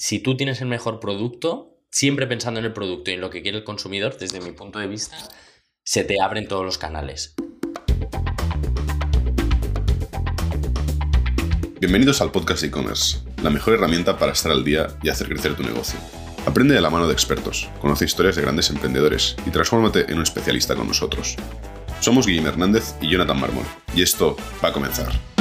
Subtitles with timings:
[0.00, 3.42] si tú tienes el mejor producto, siempre pensando en el producto y en lo que
[3.42, 5.16] quiere el consumidor, desde mi punto de vista,
[5.82, 7.34] se te abren todos los canales.
[11.80, 15.64] Bienvenidos al podcast e-commerce, la mejor herramienta para estar al día y hacer crecer tu
[15.64, 15.98] negocio.
[16.46, 20.22] Aprende de la mano de expertos, conoce historias de grandes emprendedores y transfórmate en un
[20.22, 21.34] especialista con nosotros.
[22.00, 25.37] Somos Guillermo Hernández y Jonathan Marmol, y esto va a comenzar.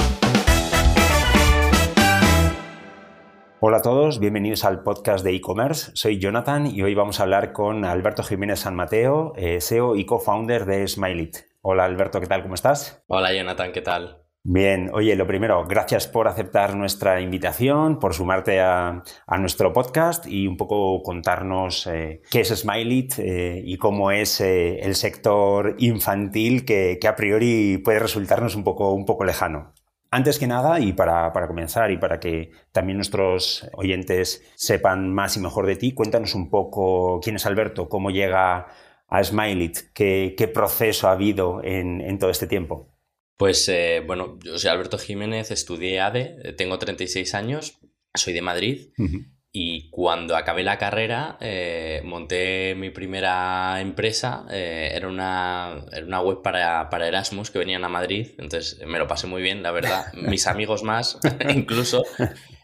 [3.70, 5.92] Hola a todos, bienvenidos al podcast de e-commerce.
[5.94, 10.06] Soy Jonathan y hoy vamos a hablar con Alberto Jiménez San Mateo, eh, CEO y
[10.06, 11.36] co-founder de Smileit.
[11.60, 12.44] Hola Alberto, ¿qué tal?
[12.44, 13.04] ¿Cómo estás?
[13.08, 14.24] Hola Jonathan, ¿qué tal?
[14.42, 19.04] Bien, oye, lo primero, gracias por aceptar nuestra invitación, por sumarte a,
[19.38, 24.96] nuestro podcast y un poco contarnos eh, qué es Smileit eh, y cómo es el
[24.96, 29.74] sector infantil que, que, a priori puede resultarnos un poco, un poco lejano.
[30.10, 35.39] Antes que nada, y para, comenzar y para que también nuestros oyentes sepan más y
[35.39, 38.67] mejor de ti, cuéntanos un poco quién es Alberto, cómo llega
[39.08, 42.89] a Smileit, qué, proceso ha habido en, todo este tiempo.
[43.38, 47.80] Pues eh, bueno, yo soy Alberto Jiménez, estudié ADE, tengo 36 años,
[48.13, 48.89] soy de Madrid.
[49.59, 54.45] Y cuando acabé la carrera, eh, monté mi primera empresa.
[54.52, 58.35] Eh, era, una, era, una, web para, para, Erasmus que venían a Madrid.
[58.38, 60.13] Entonces me lo pasé muy bien, la verdad.
[60.13, 61.17] Mis amigos más,
[61.50, 62.03] incluso.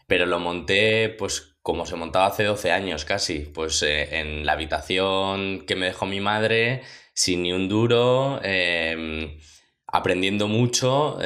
[0.06, 3.40] Pero lo monté, pues, como se montaba hace 12 años casi.
[3.40, 8.40] Pues eh, en la habitación que me dejó mi madre, sin ni un duro.
[9.96, 11.18] Aprendiendo mucho,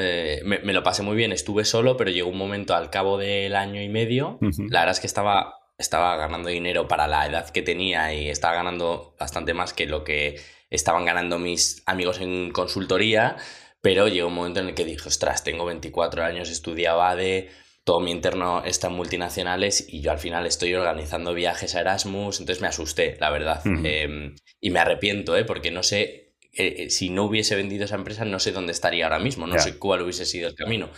[0.44, 3.56] me, me, lo pasé muy bien, estuve solo, pero llegó un momento al cabo del
[3.56, 7.62] año y medio, la verdad es que estaba estaba ganando dinero para la edad que
[7.62, 13.36] tenía y estaba ganando bastante más que lo que estaban ganando mis amigos en consultoría,
[13.80, 17.50] pero llegó un momento en el que dije, ostras, tengo 24 años, estudiaba de
[17.84, 22.40] todo mi interno está en multinacionales y yo al final estoy organizando viajes a Erasmus,
[22.40, 23.62] entonces me asusté, la verdad.
[23.64, 25.44] Em, y me arrepiento, ¿eh?
[25.44, 29.04] porque no sé, eh, eh, si no hubiese vendido esa empresa, no sé dónde estaría
[29.04, 30.90] ahora mismo, no sé cuál hubiese sido el camino.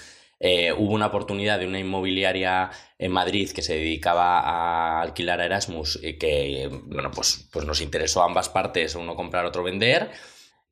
[0.42, 5.44] Eh, hubo una oportunidad de una inmobiliaria en Madrid que se dedicaba a alquilar a
[5.44, 10.10] Erasmus y que, bueno, pues, pues nos interesó a ambas partes, uno comprar, otro vender.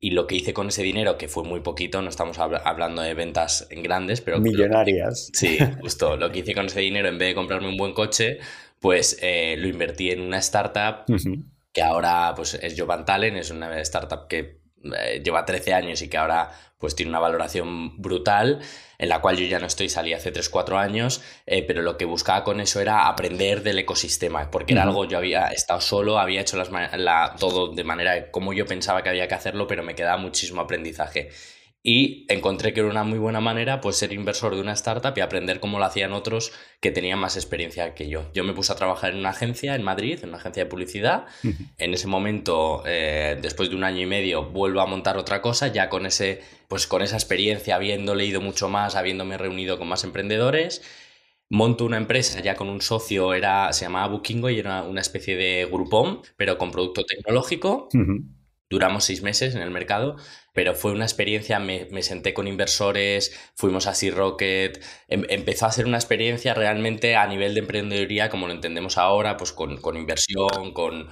[0.01, 3.13] Y lo que hice con ese dinero, que fue muy poquito, no estamos hablando de
[3.13, 4.39] ventas en grandes, pero...
[4.39, 5.29] Millonarias.
[5.33, 6.15] sí, justo.
[6.15, 8.39] Lo que hice con ese dinero, en vez de comprarme un buen coche,
[8.79, 11.05] pues eh, lo invertí en una startup
[11.71, 16.09] que ahora pues, es Jovan Talent, es una startup que eh, lleva 13 años y
[16.09, 18.59] que ahora pues tiene una valoración brutal,
[18.97, 22.05] en la cual yo ya no estoy, salí hace 3-4 años, eh, pero lo que
[22.05, 26.39] buscaba con eso era aprender del ecosistema, porque era algo, yo había estado solo, había
[26.39, 29.93] hecho las, la, todo de manera como yo pensaba que había que hacerlo, pero me
[29.93, 31.29] quedaba muchísimo aprendizaje
[31.81, 35.21] y encontré que era una muy buena manera pues ser inversor de una startup y
[35.21, 36.51] aprender cómo lo hacían otros
[36.81, 38.29] que tenían más experiencia que yo.
[38.33, 41.25] Yo me puse a trabajar en una agencia en Madrid, en una agencia de publicidad.
[41.77, 45.67] En ese momento, eh, después de un año y medio, vuelvo a montar otra cosa,
[45.67, 50.03] ya con, ese, pues, con esa experiencia, habiendo leído mucho más, habiéndome reunido con más
[50.03, 50.81] emprendedores.
[51.49, 55.35] Monto una empresa ya con un socio, era, se llamaba Bookingo y era una especie
[55.35, 57.87] de grupón, pero con producto tecnológico.
[58.69, 60.17] Duramos seis meses en el mercado,
[60.59, 65.71] pero fue una experiencia, me, senté con inversores, fuimos a Sea Rocket, em, empezó a
[65.71, 70.73] ser una experiencia realmente a nivel de emprendeduría como lo entendemos ahora, pues con, inversión,
[70.73, 71.07] con...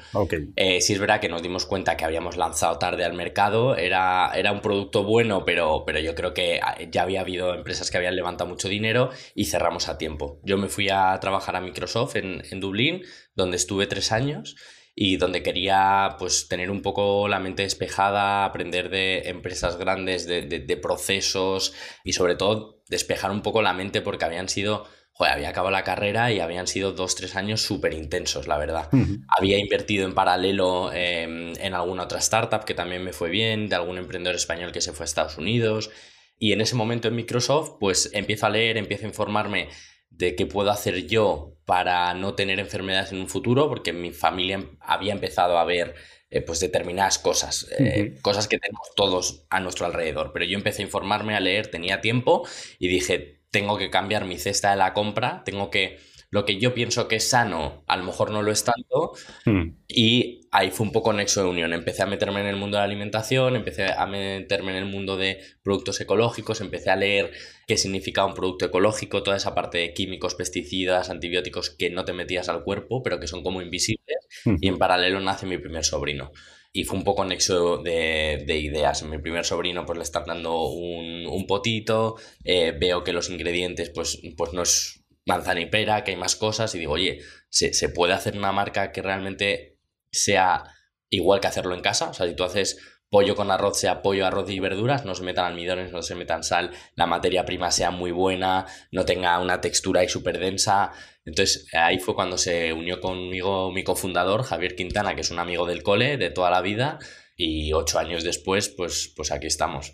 [0.57, 4.33] Eh, sí es verdad que nos dimos cuenta que habíamos lanzado tarde al mercado, era,
[4.35, 7.95] era un producto bueno, pero, pero yo creo que ah, ya había habido empresas que
[7.95, 10.41] habían levantado mucho dinero y cerramos a tiempo.
[10.43, 13.03] Yo me fui a trabajar a Microsoft en, en Dublín,
[13.33, 14.57] donde estuve tres años
[14.99, 20.41] y donde quería pues tener un poco la mente despejada, aprender de empresas grandes, de,
[20.41, 25.49] de, procesos y sobre todo despejar un poco la mente porque habían sido, joder, había
[25.49, 28.89] acabado la carrera y habían sido dos, tres años súper intensos, la verdad.
[29.37, 33.75] Había invertido en paralelo em, en alguna otra startup que también me fue bien, de
[33.75, 35.91] algún emprendedor español que se fue a Estados Unidos.
[36.39, 39.69] Y en ese momento en Microsoft, pues empiezo a leer, empiezo a informarme
[40.17, 44.63] de qué puedo hacer yo para no tener enfermedades en un futuro, porque mi familia
[44.79, 45.95] había empezado a ver
[46.29, 50.31] eh, pues determinadas cosas, eh, cosas que tenemos todos a nuestro alrededor.
[50.33, 52.47] Pero yo empecé a informarme, a leer, tenía tiempo
[52.79, 56.73] y dije, tengo que cambiar mi cesta de la compra, tengo que lo que yo
[56.73, 59.13] pienso que es sano, a lo mejor no lo es tanto.
[59.45, 59.77] Hmm.
[59.87, 61.71] Y ahí fue un poco nexo de unión.
[61.73, 65.15] Empecé a meterme en el mundo de la alimentación, empecé a meterme en el mundo
[65.15, 67.31] de productos ecológicos, empecé a leer
[67.65, 72.13] qué significa un producto ecológico, toda esa parte de químicos, pesticidas, antibióticos que no te
[72.13, 74.17] metías al cuerpo, pero que son como invisibles.
[74.43, 74.55] Hmm.
[74.59, 76.31] Y en paralelo nace mi primer sobrino
[76.73, 79.01] y fue un poco nexo de, de, ideas.
[79.03, 83.89] Mi primer sobrino pues le están dando un, un potito, eh, veo que los ingredientes
[83.89, 87.19] pues, pues no es manzanipera, que hay más cosas, y digo, oye,
[87.49, 89.77] ¿se, ¿se puede hacer una marca que realmente
[90.11, 90.63] sea
[91.09, 92.09] igual que hacerlo en casa?
[92.09, 92.77] O sea, si tú haces
[93.09, 96.43] pollo con arroz sea pollo, arroz y verduras, no se metan almidones, no se metan
[96.43, 100.91] sal, la materia prima sea muy buena, no tenga una textura ahí súper densa.
[101.25, 105.65] Entonces ahí fue cuando se unió conmigo mi cofundador, Javier Quintana, que es un amigo
[105.65, 106.99] del cole de toda la vida,
[107.35, 109.93] y ocho años después, pues, pues aquí estamos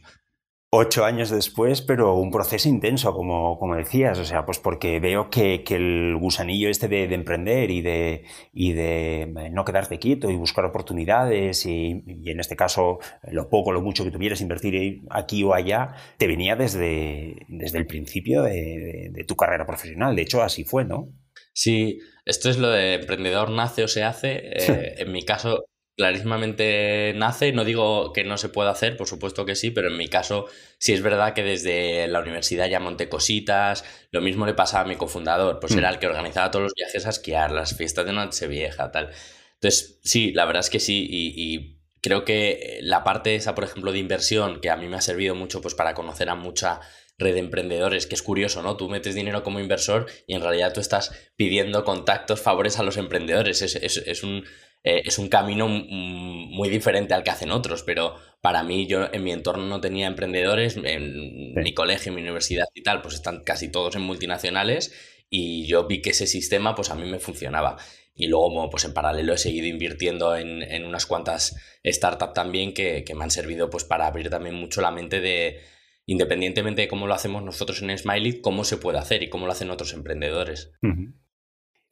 [0.76, 5.30] ocho años después, pero un proceso intenso, como, como decías, o sea, pues porque veo
[5.30, 10.36] que, el gusanillo este de, emprender y de, y de eh, no quedarte quieto y
[10.36, 12.98] buscar oportunidades y, en este caso
[13.32, 17.86] lo poco, lo mucho que tuvieras invertir aquí o allá, te venía desde, desde el
[17.86, 20.16] principio de, tu carrera profesional.
[20.16, 21.10] De hecho, así fue, ¿no?
[21.54, 24.42] Sí, esto es lo de emprendedor nace o se hace.
[24.56, 27.52] Eh, en mi caso, clarísimamente nace.
[27.52, 30.46] No digo que no se pueda hacer, por supuesto que sí, pero en mi caso
[30.78, 33.84] sí es verdad que desde la universidad ya monté cositas.
[34.12, 35.94] Lo mismo le pasaba a mi cofundador, pues era mm.
[35.94, 39.12] el que organizaba todos los viajes a esquiar, las fiestas de noche vieja, tal.
[39.56, 43.94] Entonces, sí, la verdad es que sí, y, creo que la parte esa, por ejemplo,
[43.94, 46.82] de inversión, que a mí me ha servido mucho pues para conocer a mucha
[47.18, 48.76] red de emprendedores, que es curioso, ¿no?
[48.76, 52.98] Tú metes dinero como inversor y en realidad tú estás pidiendo contactos, favores a los
[52.98, 53.62] emprendedores.
[53.62, 54.44] es un,
[54.84, 59.24] eh, es un camino muy diferente al que hacen otros, pero para mí yo en
[59.24, 63.44] mi entorno no tenía emprendedores, en mi colegio, en mi universidad y tal, pues están
[63.44, 64.94] casi todos en multinacionales
[65.30, 67.78] y yo vi que ese sistema pues a mí me funcionaba.
[68.16, 73.24] Y luego, pues en paralelo he seguido invirtiendo en, unas cuantas startups también que, me
[73.24, 75.62] han servido pues para abrir también mucho la mente de,
[76.06, 79.54] independientemente de cómo lo hacemos nosotros en Smiley, cómo se puede hacer y cómo lo
[79.54, 80.72] hacen otros emprendedores.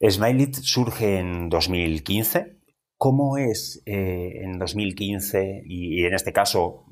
[0.00, 2.61] Smiley surge en 2015
[3.02, 6.84] ¿Cómo es eh, en 2015 y, en este caso,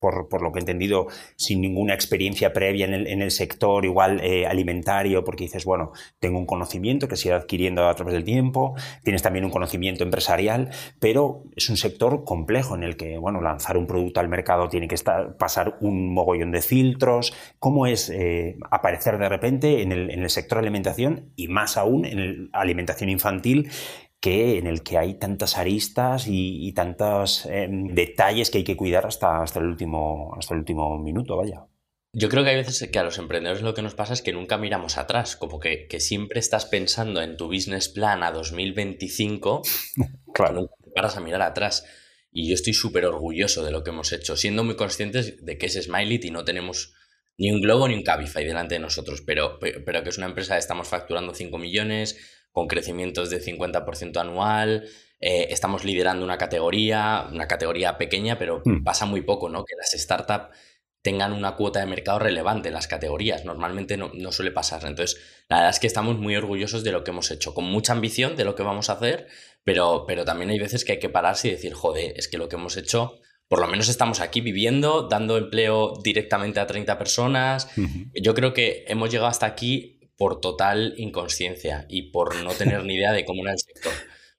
[0.00, 1.06] por, lo que he entendido,
[1.36, 6.46] sin ninguna experiencia previa en el, sector igual eh, alimentario, porque dices, bueno, tengo un
[6.46, 11.42] conocimiento que se ha adquiriendo a través del tiempo, tienes también un conocimiento empresarial, pero
[11.56, 14.96] es un sector complejo en el que, bueno, lanzar un producto al mercado tiene que
[15.38, 17.34] pasar un mogollón de filtros.
[17.58, 22.06] ¿Cómo es eh, aparecer de repente en el, en el sector alimentación y más aún
[22.06, 23.70] en la alimentación infantil
[24.24, 29.04] que, en el que hay tantas aristas y, tantos em, detalles que hay que cuidar
[29.04, 31.66] hasta, hasta, el último, hasta el último minuto, vaya.
[32.14, 34.32] Yo creo que hay veces que a los emprendedores lo que nos pasa es que
[34.32, 39.60] nunca miramos atrás, como que, siempre estás pensando en tu business plan a 2025,
[40.32, 40.54] claro.
[40.54, 41.84] nunca te paras a mirar atrás.
[42.32, 45.66] Y yo estoy súper orgulloso de lo que hemos hecho, siendo muy conscientes de que
[45.66, 46.94] es Smiley y no tenemos
[47.36, 50.56] ni un Globo ni un Cabify delante de nosotros, pero, pero que es una empresa,
[50.56, 52.16] estamos facturando 5 millones,
[52.54, 54.84] con crecimientos de 50% anual.
[55.20, 58.84] Eh, estamos liderando una categoría, una categoría pequeña, pero hmm.
[58.84, 59.64] pasa muy poco, ¿no?
[59.64, 60.56] Que las startups
[61.02, 63.44] tengan una cuota de mercado relevante en las categorías.
[63.44, 64.86] Normalmente no, no, suele pasar.
[64.86, 67.92] Entonces, la verdad es que estamos muy orgullosos de lo que hemos hecho, con mucha
[67.92, 69.26] ambición de lo que vamos a hacer,
[69.64, 72.48] pero, pero también hay veces que hay que pararse y decir, joder, es que lo
[72.48, 73.18] que hemos hecho,
[73.48, 77.68] por lo menos estamos aquí viviendo, dando empleo directamente a 30 personas.
[78.14, 82.94] Yo creo que hemos llegado hasta aquí por total inconsciencia y por no tener ni
[82.94, 83.92] idea de cómo era el sector.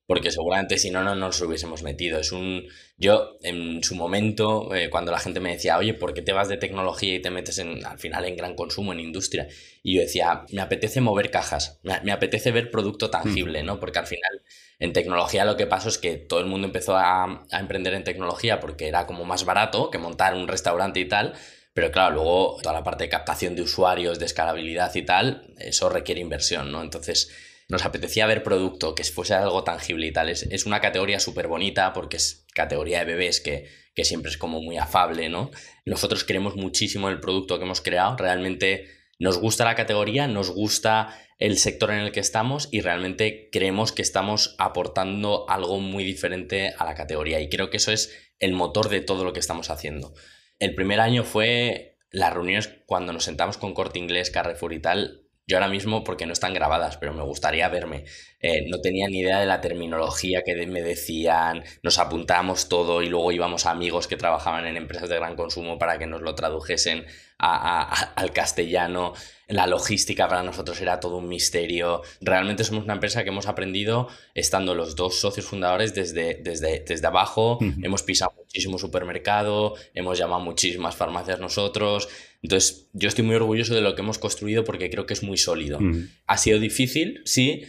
[0.07, 2.19] Porque seguramente si no, no nos hubiésemos metido.
[2.19, 2.67] Es un.
[2.95, 6.47] Yo, en su momento, eh, cuando la gente me decía, oye, ¿por qué te vas
[6.47, 9.47] de tecnología y te metes en, al final en gran consumo, en industria?
[9.81, 13.79] Y yo decía, me apetece mover cajas, me, apetece ver producto tangible, ¿no?
[13.79, 14.43] Porque al final,
[14.77, 18.03] en tecnología lo que pasó es que todo el mundo empezó a, a emprender en
[18.03, 21.33] tecnología porque era como más barato que montar un restaurante y tal
[21.75, 25.89] pero claro, luego toda la parte de captación de usuarios, de escalabilidad y tal, eso
[25.89, 26.81] requiere inversión, ¿no?
[26.81, 27.29] Entonces,
[27.67, 30.29] nos apetecía ver producto que fuese algo tangible y tal.
[30.29, 34.61] Es, una categoría súper bonita porque es categoría de bebés que, que, siempre es como
[34.61, 35.51] muy afable, ¿no?
[35.83, 38.15] Nosotros queremos muchísimo el producto que hemos creado.
[38.15, 38.87] Realmente
[39.19, 43.91] nos gusta la categoría, nos gusta el sector en el que estamos y realmente creemos
[43.91, 47.41] que estamos aportando algo muy diferente a la categoría.
[47.41, 50.13] Y creo que eso es el motor de todo lo que estamos haciendo.
[50.59, 55.21] El primer año fue las reuniones cuando nos sentamos con Corte Inglés, Carrefour y tal.
[55.47, 58.05] Yo ahora mismo, porque no están grabadas, pero me gustaría verme.
[58.39, 63.09] Eh, no tenía ni idea de la terminología que me decían, nos apuntamos todo y
[63.09, 66.33] luego íbamos a amigos que trabajaban en empresas de gran consumo para que nos lo
[66.33, 67.05] tradujesen
[67.37, 69.13] al castellano
[69.47, 72.01] la logística para nosotros era todo un misterio.
[72.21, 77.07] Realmente somos una empresa que hemos aprendido estando los dos socios fundadores desde, desde, desde
[77.07, 77.59] abajo.
[77.81, 82.09] Hemos pisado muchísimo supermercado, hemos llamado muchísimas farmacias nosotros.
[82.41, 85.37] Entonces, yo estoy muy orgulloso de lo que hemos construido porque creo que es muy
[85.37, 85.79] sólido.
[86.25, 87.65] Ha sido difícil, sí,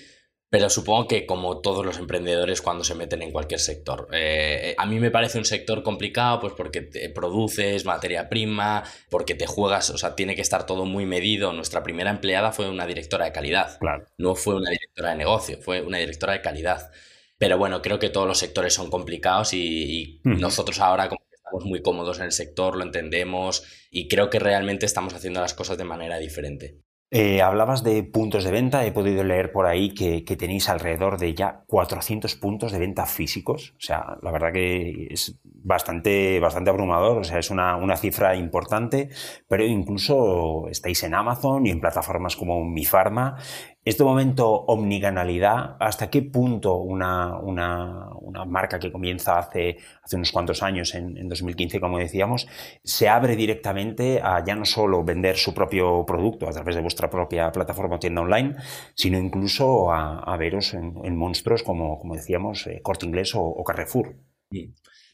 [0.57, 4.09] pero supongo que como todos los emprendedores cuando se meten en cualquier sector.
[4.11, 9.35] Eh, a mí me parece un sector complicado pues porque te produces materia prima, porque
[9.35, 11.53] te juegas, o sea, tiene que estar todo muy medido.
[11.53, 14.07] Nuestra primera empleada fue una directora de calidad, claro.
[14.17, 16.91] no fue una directora de negocio, fue una directora de calidad.
[17.37, 21.83] Pero bueno, creo que todos los sectores son complicados y, nosotros ahora como estamos muy
[21.83, 25.85] cómodos en el sector, lo entendemos y creo que realmente estamos haciendo las cosas de
[25.85, 26.86] manera diferente.
[27.11, 31.35] Eh, hablabas de puntos de venta, he podido leer por ahí que, tenéis alrededor de
[31.35, 37.19] ya 400 puntos de venta físicos, o sea, la verdad que es bastante, bastante abrumador,
[37.19, 39.09] o sea, es una, una cifra importante,
[39.47, 43.37] pero incluso estáis en Amazon y en plataformas como Mi Pharma
[43.87, 47.39] este momento omnicanalidad, ¿hasta qué punto una,
[48.45, 49.79] marca que comienza hace,
[50.13, 52.49] unos cuantos años, en, en, 2015, como decíamos,
[52.83, 57.09] se abre directamente a ya no solo vender su propio producto a través de vuestra
[57.09, 58.57] propia plataforma o tienda online,
[58.97, 64.17] sino incluso a, a veros en, monstruos como, como decíamos, eh, Corte Inglés o, Carrefour?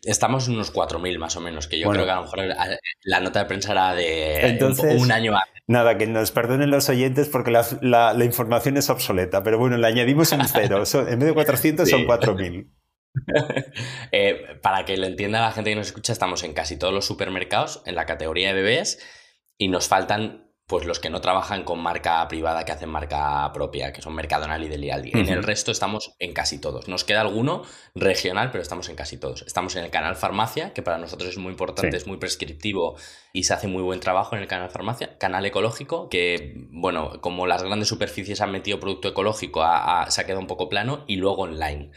[0.05, 2.41] Estamos en unos 4.000 más o menos, que yo creo que a lo mejor
[3.05, 4.59] la, nota de prensa era de
[4.99, 5.63] un, año antes.
[5.69, 10.33] Nada, que nos perdonen los oyentes porque la, información es obsoleta, pero bueno, le añadimos
[10.33, 10.83] un cero.
[11.09, 12.69] en vez de 400 son 4.000.
[14.13, 17.05] eh, para que lo entienda la gente que nos escucha, estamos en casi todos los
[17.05, 18.99] supermercados en la categoría de bebés
[19.57, 23.93] y nos faltan pues los que no trabajan con marca privada que hacen marca propia,
[23.93, 25.11] que son Mercadona y Delialdi.
[25.13, 26.89] En el resto estamos en casi todos.
[26.89, 27.61] Nos queda alguno
[27.95, 29.43] regional, pero estamos en casi todos.
[29.43, 32.97] Estamos en el canal farmacia, que para nosotros es muy importante, es muy prescriptivo
[33.35, 35.19] y se hace muy buen trabajo en el canal farmacia.
[35.19, 39.61] Canal ecológico, que bueno, como las grandes superficies han metido producto ecológico,
[40.09, 41.05] se ha quedado un poco plano.
[41.07, 41.91] Y luego online.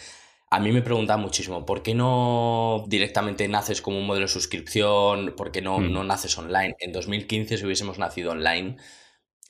[0.55, 5.33] A mí me preguntan muchísimo, ¿por qué no directamente naces como un modelo de suscripción?
[5.35, 5.91] ¿Por qué no, mm.
[5.91, 6.77] no naces online?
[6.79, 8.77] En 2015, si hubiésemos nacido online,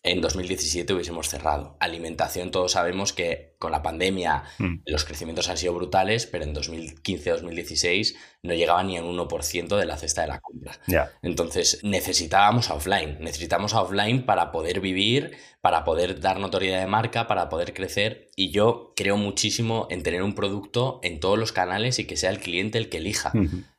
[0.06, 1.76] en 2017 hubiésemos cerrado.
[1.80, 4.82] Alimentación, todos sabemos que con la pandemia mm.
[4.86, 9.98] los crecimientos han sido brutales, pero en 2015-2016 no llegaba ni al 1% de la
[9.98, 10.80] cesta de la compra.
[11.24, 17.50] Entonces necesitábamos offline, necesitamos offline para poder vivir, para poder dar notoriedad de marca, para
[17.50, 18.30] poder crecer.
[18.36, 22.30] Y yo creo muchísimo en tener un producto en todos los canales y que sea
[22.30, 23.32] el cliente el que elija.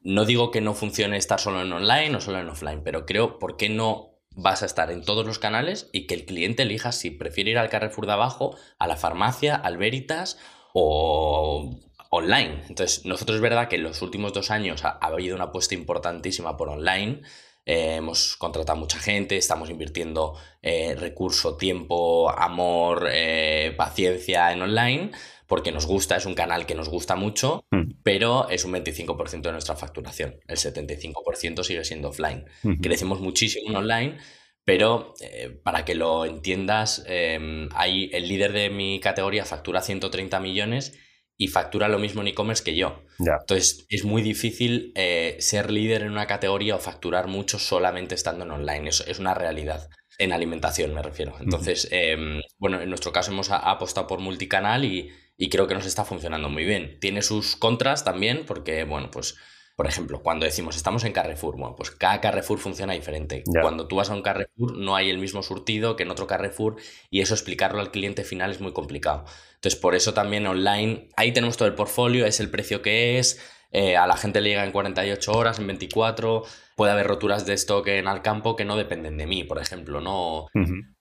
[0.02, 3.38] No digo que no funcione estar solo en online o solo en offline, pero creo,
[3.38, 6.92] ¿por qué no vas a estar en todos los canales y que el cliente elija
[6.92, 10.38] si prefiere ir al Carrefour de abajo, a la farmacia, al Veritas
[10.74, 12.62] o online.
[12.68, 16.56] Entonces, nosotros es verdad que en los últimos dos años ha, habido una apuesta importantísima
[16.56, 17.22] por online.
[17.64, 25.10] Eh, hemos contratado mucha gente, estamos invirtiendo eh, recurso, tiempo, amor, eh, paciencia en online
[25.46, 28.00] porque nos gusta, es un canal que nos gusta mucho, mm.
[28.02, 30.36] pero es un 25% de nuestra facturación.
[30.46, 32.46] El 75% sigue siendo offline.
[32.82, 34.18] Crecemos muchísimo en online,
[34.64, 40.40] pero eh, para que lo entiendas, em, hay, el líder de mi categoría factura 130
[40.40, 40.98] millones
[41.38, 43.02] y factura lo mismo en e-commerce que yo.
[43.18, 48.44] Entonces es muy difícil eh, ser líder en una categoría o facturar mucho solamente estando
[48.44, 48.88] en online.
[48.88, 49.88] Eso es una realidad.
[50.18, 51.34] En alimentación me refiero.
[51.40, 55.86] Entonces, em, bueno, en nuestro caso hemos apostado por multicanal y, y creo que nos
[55.86, 56.98] está funcionando muy bien.
[57.00, 59.36] Tiene sus contras también porque, bueno, pues,
[59.76, 63.44] por ejemplo, cuando decimos estamos en Carrefour, bueno, pues cada Carrefour funciona diferente.
[63.60, 66.76] Cuando tú vas a un Carrefour no hay el mismo surtido que en otro Carrefour
[67.10, 69.26] y eso explicarlo al cliente final es muy complicado.
[69.56, 73.38] Entonces, por eso también online, ahí tenemos todo el portfolio, es el precio que es,
[73.78, 76.44] eh, a la gente le llega en 48 horas, en 24
[76.76, 80.00] puede haber roturas de stock en el campo que no dependen de mí, por ejemplo.
[80.00, 80.46] No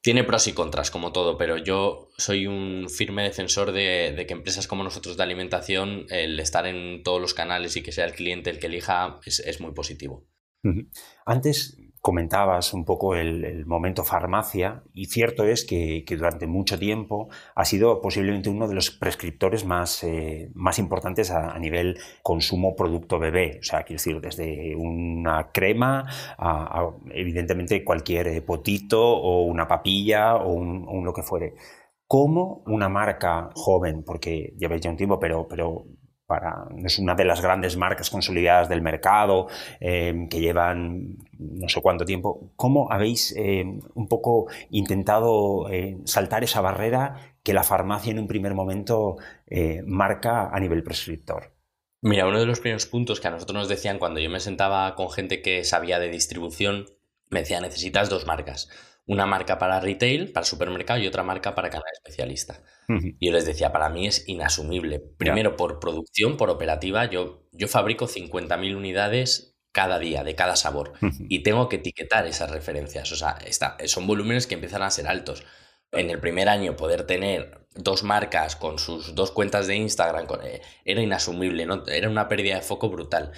[0.01, 4.67] tiene pros y contras como todo, pero yo soy un firme defensor de, que empresas
[4.67, 8.49] como nosotros de alimentación, el estar en todos los canales y que sea el cliente
[8.49, 10.27] el que elija es, muy positivo.
[11.25, 17.65] Antes comentabas un poco el, momento farmacia y cierto es que, durante mucho tiempo ha
[17.65, 23.57] sido posiblemente uno de los prescriptores más, eh, más importantes a, nivel consumo producto bebé.
[23.59, 26.05] O sea, quiero decir, desde una crema
[26.37, 31.55] a, evidentemente cualquier eh, potito o una papilla o un, lo que fuere.
[32.05, 35.85] ¿Cómo una marca joven, porque lleváis ya un tiempo, pero, pero
[36.25, 39.47] para, es una de las grandes marcas consolidadas del mercado,
[39.79, 42.51] eh, que llevan no sé cuánto tiempo.
[42.55, 43.63] ¿Cómo habéis eh,
[43.93, 49.17] un poco intentado eh, saltar esa barrera que la farmacia en un primer momento
[49.85, 51.53] marca a nivel prescriptor?
[52.01, 54.95] Mira, uno de los primeros puntos que a nosotros nos decían cuando yo me sentaba
[54.95, 56.85] con gente que sabía de distribución,
[57.29, 58.69] me decía, necesitas dos marcas
[59.07, 62.61] una marca para retail, para supermercado y otra marca para canal especialista.
[62.87, 64.99] Y yo les decía, para mí es inasumible.
[64.99, 70.93] Primero, por producción, por operativa, yo, yo fabrico 50.000 unidades cada día, de cada sabor,
[71.29, 73.11] y tengo que etiquetar esas referencias.
[73.11, 75.43] O sea, está, son volúmenes que empiezan a ser altos.
[75.91, 80.61] en el primer año poder tener dos marcas con sus dos cuentas de Instagram eh,
[80.83, 81.85] era inasumible, ¿no?
[81.87, 83.31] Era una pérdida de foco brutal.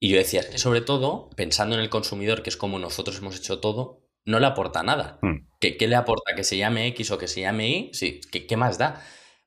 [0.00, 3.36] Y yo decía, que sobre todo, pensando en el consumidor, que es como nosotros hemos
[3.36, 5.18] hecho todo, no le aporta nada.
[5.22, 5.46] Hmm.
[5.60, 6.34] ¿Qué, le aporta?
[6.34, 7.90] ¿Que se llame X o que se llame Y?
[7.94, 9.02] Sí, ¿qué, qué más da?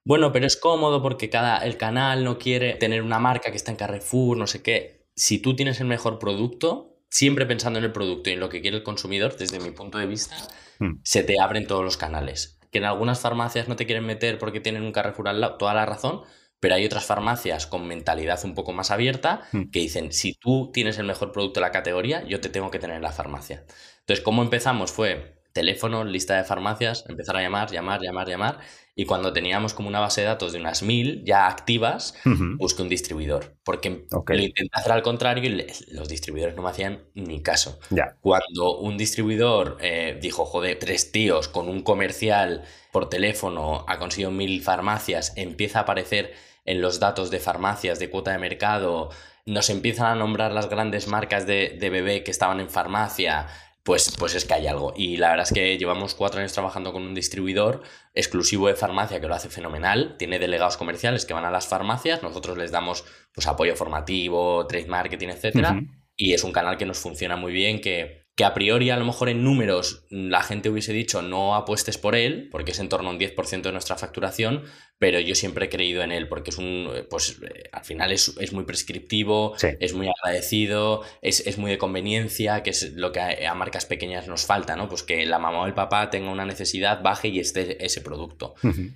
[0.06, 3.72] Bueno, pero es cómodo porque cada, el canal no quiere tener una marca que está
[3.72, 5.08] en Carrefour, no sé qué.
[5.16, 8.62] Si tú tienes el mejor producto, siempre pensando en el producto y en lo que
[8.62, 10.36] quiere el consumidor, desde mi punto de vista,
[10.80, 11.00] hmm.
[11.04, 12.60] se te abren todos los canales.
[12.72, 15.74] Que en algunas farmacias no te quieren meter porque tienen un Carrefour al lado, toda
[15.74, 16.22] la razón,
[16.60, 19.72] pero hay otras farmacias con mentalidad un poco más abierta hmm.
[19.72, 22.80] que dicen, si tú tienes el mejor producto de la categoría, yo te tengo que
[22.80, 23.66] tener en la farmacia.
[24.06, 24.92] Entonces, ¿cómo empezamos?
[24.92, 28.60] Fue teléfono, lista de farmacias, empezar a llamar, llamar, llamar, llamar.
[28.94, 32.14] Y cuando teníamos como una base de datos de unas mil ya activas,
[32.58, 33.56] busqué un distribuidor.
[33.64, 37.80] Porque lo intenté hacer al contrario y los distribuidores no me hacían ni caso.
[38.22, 44.30] Cuando un distribuidor eh, dijo, joder, tres tíos con un comercial por teléfono ha conseguido
[44.30, 46.34] mil farmacias, empieza a aparecer
[46.66, 49.10] en los datos de farmacias, de cuota de mercado,
[49.46, 53.48] nos empiezan a nombrar las grandes marcas de, de bebé que estaban en farmacia,
[53.86, 54.94] pues, pues es que hay algo.
[54.98, 57.84] Y la verdad es que llevamos cuatro años trabajando con un distribuidor
[58.16, 60.16] exclusivo de farmacia que lo hace fenomenal.
[60.18, 64.88] Tiene delegados comerciales que van a las farmacias, nosotros les damos pues, apoyo formativo, trade
[64.88, 65.86] marketing, etc.
[66.16, 69.06] Y es un canal que nos funciona muy bien, que que a priori a lo
[69.06, 73.10] mejor en números la gente hubiese dicho no apuestes por él, porque es en torno
[73.10, 74.64] a un 10% de nuestra facturación,
[74.98, 77.38] pero yo siempre he creído en él, porque es un, pues
[77.72, 83.12] al final es, muy prescriptivo, es muy agradecido, es, muy de conveniencia, que es lo
[83.12, 84.88] que a, marcas pequeñas nos falta, ¿no?
[84.88, 88.56] Pues que la mamá o el papá tenga una necesidad, baje y esté ese producto.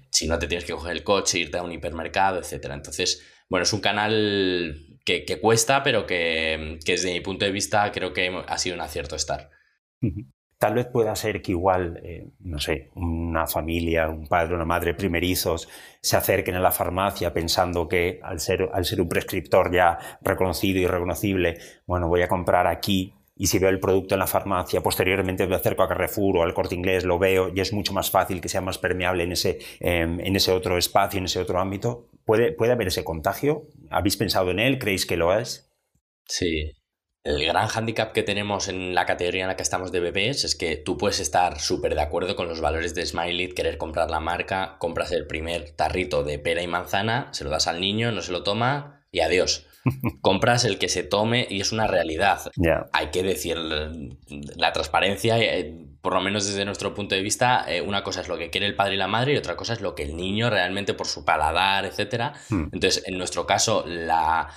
[0.09, 2.75] Si no te tienes que coger el coche, irte a un hipermercado, etcétera.
[2.75, 8.13] Entonces, bueno, es un canal que, cuesta, pero que, desde mi punto de vista creo
[8.13, 9.49] que ha sido un acierto estar.
[10.59, 14.93] Tal vez pueda ser que igual, eh, no sé, una familia, un padre, una madre
[14.93, 15.69] primerizos
[16.01, 20.79] se acerquen a la farmacia pensando que al ser, al ser un prescriptor ya reconocido
[20.79, 24.81] y reconocible, bueno, voy a comprar aquí y si veo el producto en la farmacia,
[24.81, 28.11] posteriormente me acerco a Carrefour o al corte inglés, lo veo y es mucho más
[28.11, 31.57] fácil que sea más permeable en ese, em, en ese otro espacio, en ese otro
[31.61, 32.09] ámbito.
[32.25, 33.67] ¿Puede, ¿Puede haber ese contagio?
[33.89, 34.77] ¿Habéis pensado en él?
[34.77, 35.71] ¿Creéis que lo es?
[36.25, 36.73] Sí.
[37.23, 40.55] El gran hándicap que tenemos en la categoría en la que estamos de bebés es
[40.55, 44.21] que tú puedes estar súper de acuerdo con los valores de Smiley, querer comprar la
[44.21, 48.21] marca, compras el primer tarrito de pera y manzana, se lo das al niño, no
[48.21, 49.67] se lo toma y adiós.
[50.21, 52.39] compras el que se tome y es una realidad.
[52.93, 57.81] Hay que decir, la transparencia, eh, por lo menos desde nuestro punto de vista, eh,
[57.81, 59.81] una cosa es lo que quiere el padre y la madre y otra cosa es
[59.81, 62.33] lo que el niño realmente por su paladar, etc.
[62.49, 62.69] Hmm.
[62.71, 64.49] Entonces, en nuestro caso, la,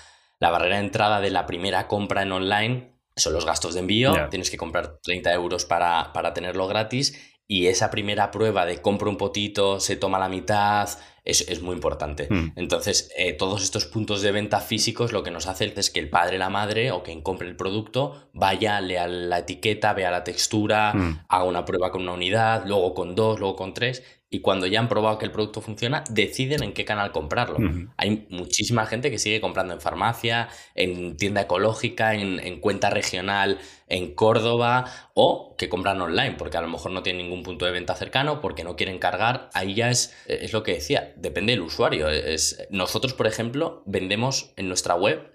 [0.50, 4.14] barrera de entrada de la primera compra en online son los gastos de envío.
[4.30, 9.10] Tienes que comprar 30 euros para, para tenerlo gratis y esa primera prueba de compro
[9.10, 10.88] un potito, se toma la mitad,
[11.24, 12.26] es, muy importante.
[12.30, 12.52] Hmm.
[12.56, 16.08] Entonces, eh, todos estos puntos de venta físicos lo que nos hace es que el
[16.08, 20.94] padre, la madre o quien compre el producto vaya, lea la etiqueta, vea la textura,
[20.94, 21.24] hmm.
[21.28, 24.02] haga una prueba con una unidad, luego con dos, luego con tres
[24.32, 27.58] y cuando ya han probado que el producto funciona, deciden en qué canal comprarlo.
[27.98, 34.14] Hay muchísima gente que sigue comprando en farmacia, en tienda ecológica, en, cuenta regional en
[34.14, 37.94] Córdoba o que compran online porque a lo mejor no tienen ningún punto de venta
[37.94, 39.50] cercano, porque no quieren cargar.
[39.52, 42.08] Ahí ya es, es lo que decía, depende del usuario.
[42.08, 45.30] Es, nosotros, por ejemplo, vendemos en nuestra web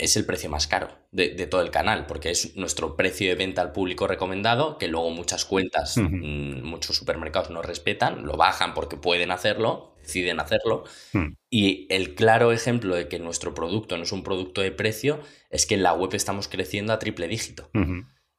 [0.00, 3.60] es el precio más caro de, todo el canal, porque es nuestro precio de venta
[3.60, 8.96] al público recomendado, que luego muchas cuentas, mm, muchos supermercados no respetan, lo bajan porque
[8.96, 10.84] pueden hacerlo, deciden hacerlo.
[11.12, 11.34] Hmm.
[11.50, 15.66] Y el claro ejemplo de que nuestro producto no es un producto de precio es
[15.66, 17.70] que en la web estamos creciendo a triple dígito.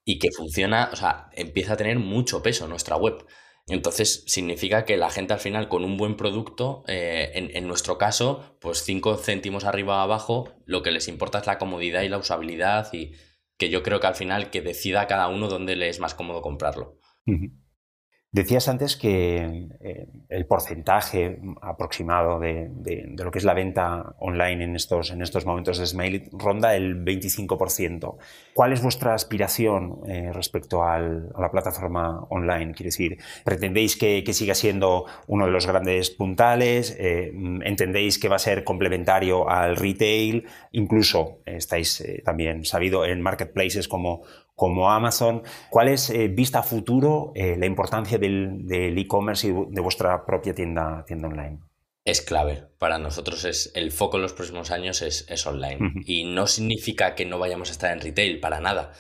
[0.04, 3.24] Y que funciona, o sea, empieza a tener mucho peso nuestra web.
[3.68, 8.58] Entonces significa que la gente al final con un buen producto, eh, en, nuestro caso,
[8.60, 12.18] pues 5 céntimos arriba o abajo, lo que les importa es la comodidad y la
[12.18, 13.14] usabilidad y
[13.58, 16.42] que yo creo que al final que decida cada uno dónde le es más cómodo
[16.42, 16.98] comprarlo.
[18.34, 22.70] Decías antes que eh, el porcentaje aproximado de,
[23.18, 27.04] lo que es la venta online en estos, en estos momentos de Smile ronda el
[27.04, 28.16] 25%.
[28.54, 32.72] ¿Cuál es vuestra aspiración eh, respecto a la plataforma online?
[32.72, 36.96] Quiero decir, ¿pretendéis que, siga siendo uno de los grandes puntales?
[36.98, 37.34] Eh,
[37.66, 40.48] ¿Entendéis que va a ser complementario al retail?
[40.72, 44.24] Incluso estáis también sabido en marketplaces como,
[44.62, 45.42] como Amazon.
[45.72, 50.54] ¿Cuál es, eh, vista a futuro, eh, la importancia del e-commerce y de vuestra propia
[50.54, 51.62] tienda, tienda online?
[52.06, 52.68] Es clave.
[52.78, 56.04] Para nosotros es el foco en los próximos años es, online.
[56.06, 58.92] Y no significa que no vayamos a estar en retail, para nada.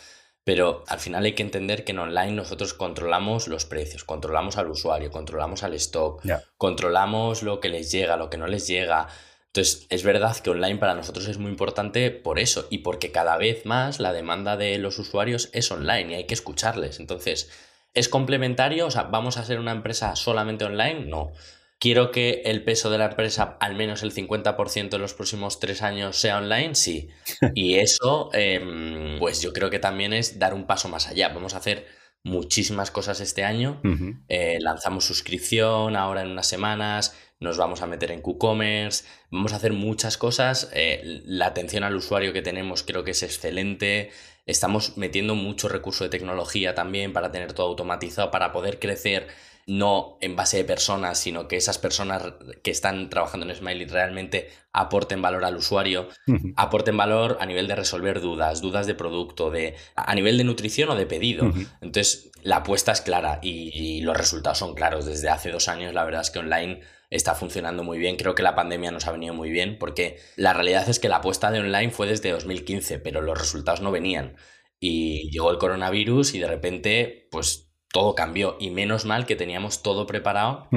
[0.43, 4.67] Pero al final hay que entender que en online nosotros controlamos los precios, controlamos al
[4.67, 6.23] usuario, controlamos al stock,
[6.57, 9.09] controlamos lo que les llega, lo que no les llega.
[9.53, 13.35] Entonces, es verdad que online para nosotros es muy importante por eso y porque cada
[13.35, 17.01] vez más la demanda de los usuarios es online y hay que escucharles.
[17.01, 17.51] Entonces,
[17.93, 18.87] ¿es complementario?
[18.87, 21.05] O sea, ¿vamos a ser una empresa solamente online?
[21.05, 21.33] No.
[21.79, 25.81] ¿Quiero que el peso de la empresa, al menos el 50% en los próximos tres
[25.81, 26.75] años, sea online?
[26.75, 27.09] Sí.
[27.53, 31.27] Y eso, em, pues yo creo que también es dar un paso más allá.
[31.29, 31.87] Vamos a hacer
[32.23, 33.81] muchísimas cosas este año.
[34.29, 39.57] Eh, lanzamos suscripción ahora en unas semanas, nos vamos a meter en QCommerce, vamos a
[39.57, 40.69] hacer muchas cosas.
[40.73, 44.11] Eh, la atención al usuario que tenemos creo que es excelente.
[44.45, 49.27] Estamos metiendo mucho recurso de tecnología también para tener todo automatizado, para poder crecer
[49.67, 52.23] no en base de personas, sino que esas personas
[52.63, 56.07] que están trabajando en Smiley realmente aporten valor al usuario,
[56.55, 60.89] aporten valor a nivel de resolver dudas, dudas de producto, de, a nivel de nutrición
[60.89, 61.51] o de pedido.
[61.81, 65.05] Entonces, la apuesta es clara y, los resultados son claros.
[65.05, 68.15] Desde hace dos años, la verdad es que online está funcionando muy bien.
[68.15, 71.17] Creo que la pandemia nos ha venido muy bien porque la realidad es que la
[71.17, 74.35] apuesta de online fue desde 2015, pero los resultados no venían.
[74.79, 79.81] Y llegó el coronavirus y de repente, pues todo cambió y menos mal que teníamos
[79.81, 80.67] todo preparado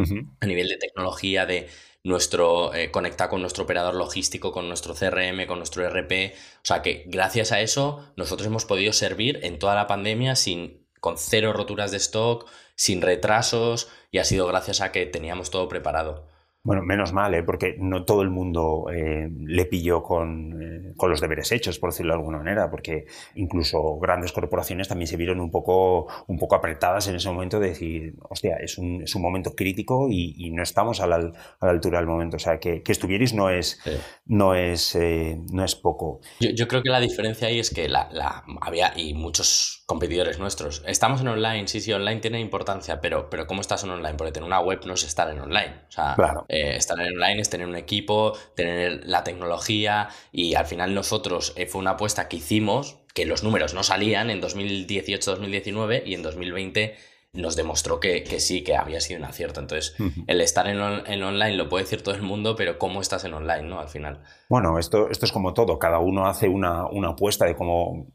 [0.40, 1.68] a nivel de tecnología, de
[2.02, 6.34] nuestro eh, conectar con nuestro operador logístico, con nuestro CRM, con nuestro RP.
[6.56, 10.84] O sea que gracias a eso nosotros hemos podido servir en toda la pandemia sin
[11.00, 15.68] con cero roturas de stock, sin retrasos y ha sido gracias a que teníamos todo
[15.68, 16.33] preparado.
[16.64, 17.42] Bueno, menos mal, ¿eh?
[17.42, 21.90] porque no todo el mundo eh, le pilló con, eh, con, los deberes hechos, por
[21.90, 26.54] decirlo de alguna manera, porque incluso grandes corporaciones también se vieron un poco, un poco
[26.54, 30.62] apretadas en ese momento de decir, hostia, es un, es un momento crítico y, no
[30.62, 32.36] estamos a la, a la, altura del momento.
[32.36, 33.78] O sea, que, que estuvierais no es,
[34.24, 36.20] no es, eh, no es poco.
[36.40, 40.38] Yo, yo, creo que la diferencia ahí es que la, la, había, y muchos competidores
[40.38, 44.14] nuestros, estamos en online, sí, sí, online tiene importancia, pero, pero ¿cómo estás en online?
[44.14, 45.82] Porque tener una web no es estar en online.
[45.88, 50.54] O sea, claro eh, estar en online es tener un equipo, tener la tecnología y
[50.54, 54.40] al final nosotros eh, fue una apuesta que hicimos, que los números no salían en
[54.40, 56.96] 2018-2019 y en 2020
[57.32, 59.58] nos demostró que, sí, que había sido un acierto.
[59.58, 59.96] Entonces,
[60.28, 63.62] el estar en, online lo puede decir todo el mundo, pero ¿cómo estás en online,
[63.62, 63.80] no?
[63.80, 64.22] Al final.
[64.48, 65.80] Bueno, esto, esto es como todo.
[65.80, 68.06] Cada uno hace una, una apuesta de cómo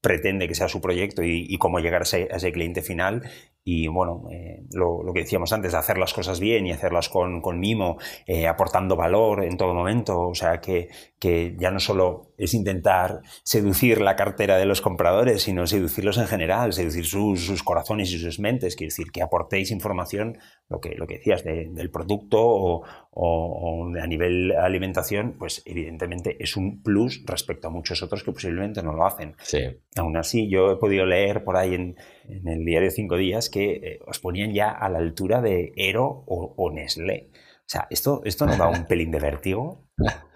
[0.00, 3.28] pretende que sea su proyecto y, cómo llegar a ese, cliente final.
[3.70, 7.60] Y bueno, eh, lo, que decíamos antes, hacer las cosas bien y hacerlas con, con
[7.60, 10.20] mimo, eh, aportando valor en todo momento.
[10.20, 15.42] O sea, que, que ya no solo es intentar seducir la cartera de los compradores,
[15.42, 18.74] sino seducirlos en general, seducir sus, sus corazones y sus mentes.
[18.74, 20.38] Quiere decir, que aportéis información,
[20.70, 26.56] lo que, lo que decías, del producto o, o, a nivel alimentación, pues evidentemente es
[26.56, 29.34] un plus respecto a muchos otros que posiblemente no lo hacen.
[29.42, 29.60] Sí.
[29.96, 31.96] Aún así, yo he podido leer por ahí en,
[32.28, 36.24] en el diario Cinco Días que eh, os ponían ya a la altura de Ero
[36.26, 37.30] o, o Nestlé.
[37.32, 39.84] O sea, ¿esto, esto no da un pelín de vértigo?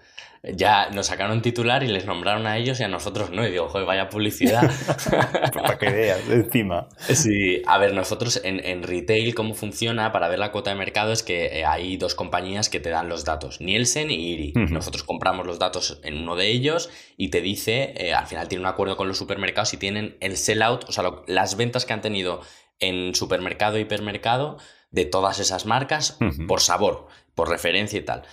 [0.43, 3.47] ya nos sacaron titular y les nombraron a ellos y a nosotros no.
[3.47, 4.69] Y digo, joder, vaya publicidad.
[5.53, 6.89] para que veas, encima.
[6.99, 11.23] Sí, a ver, nosotros en, retail, cómo funciona para ver la cuota de mercado es
[11.23, 14.53] que eh, hay dos compañías que te dan los datos, Nielsen y IRI.
[14.69, 18.63] Nosotros compramos los datos en uno de ellos y te dice, eh, al final tiene
[18.63, 22.01] un acuerdo con los supermercados y tienen el sellout, o sea, las ventas que han
[22.01, 22.41] tenido
[22.79, 24.57] en supermercado, hipermercado,
[24.91, 28.23] de todas esas marcas por sabor, por referencia y tal.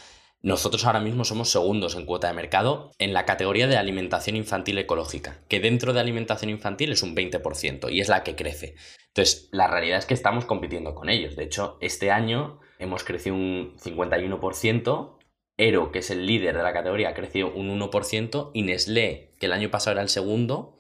[0.43, 4.79] Nosotros ahora mismo somos segundos en cuota de mercado en la categoría de alimentación infantil
[4.79, 8.75] ecológica, que dentro de alimentación infantil es un 20% y es la que crece.
[9.09, 11.37] Entonces, la realidad es que estamos compitiendo con ellos.
[11.37, 15.19] De hecho, este año hemos crecido un 51%,
[15.59, 19.45] Ero, que es el líder de la categoría, ha crecido un 1% y Nestlé, que
[19.45, 20.79] el año pasado era el segundo,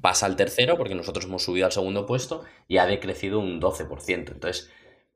[0.00, 4.32] pasa al tercero porque nosotros hemos subido al segundo puesto y ha decrecido un 12%.
[4.32, 4.70] Entonces,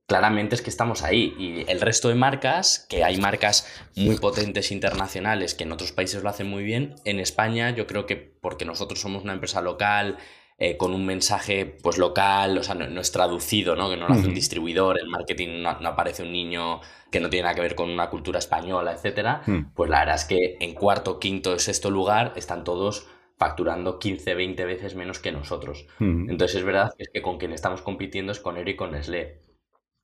[0.07, 1.35] claramente es que estamos ahí.
[1.39, 6.23] Y el resto de marcas, que hay marcas muy potentes internacionales que en otros países
[6.23, 10.19] lo hacen muy bien, en España yo creo que porque nosotros somos una empresa local,
[10.57, 13.91] eh, con un mensaje pues local, o sea, no, es traducido, ¿no?
[13.91, 17.45] Que no lo hace un distribuidor, el marketing no, aparece un niño que no tiene
[17.45, 19.73] nada que ver con una cultura española, etcétera, mm.
[19.75, 24.65] pues la verdad es que en cuarto, quinto, sexto lugar están todos facturando 15, 20
[24.65, 25.89] veces menos que nosotros.
[25.99, 28.93] Entonces es verdad que es que con quien estamos compitiendo es con Ero y con
[28.93, 29.44] Nestlé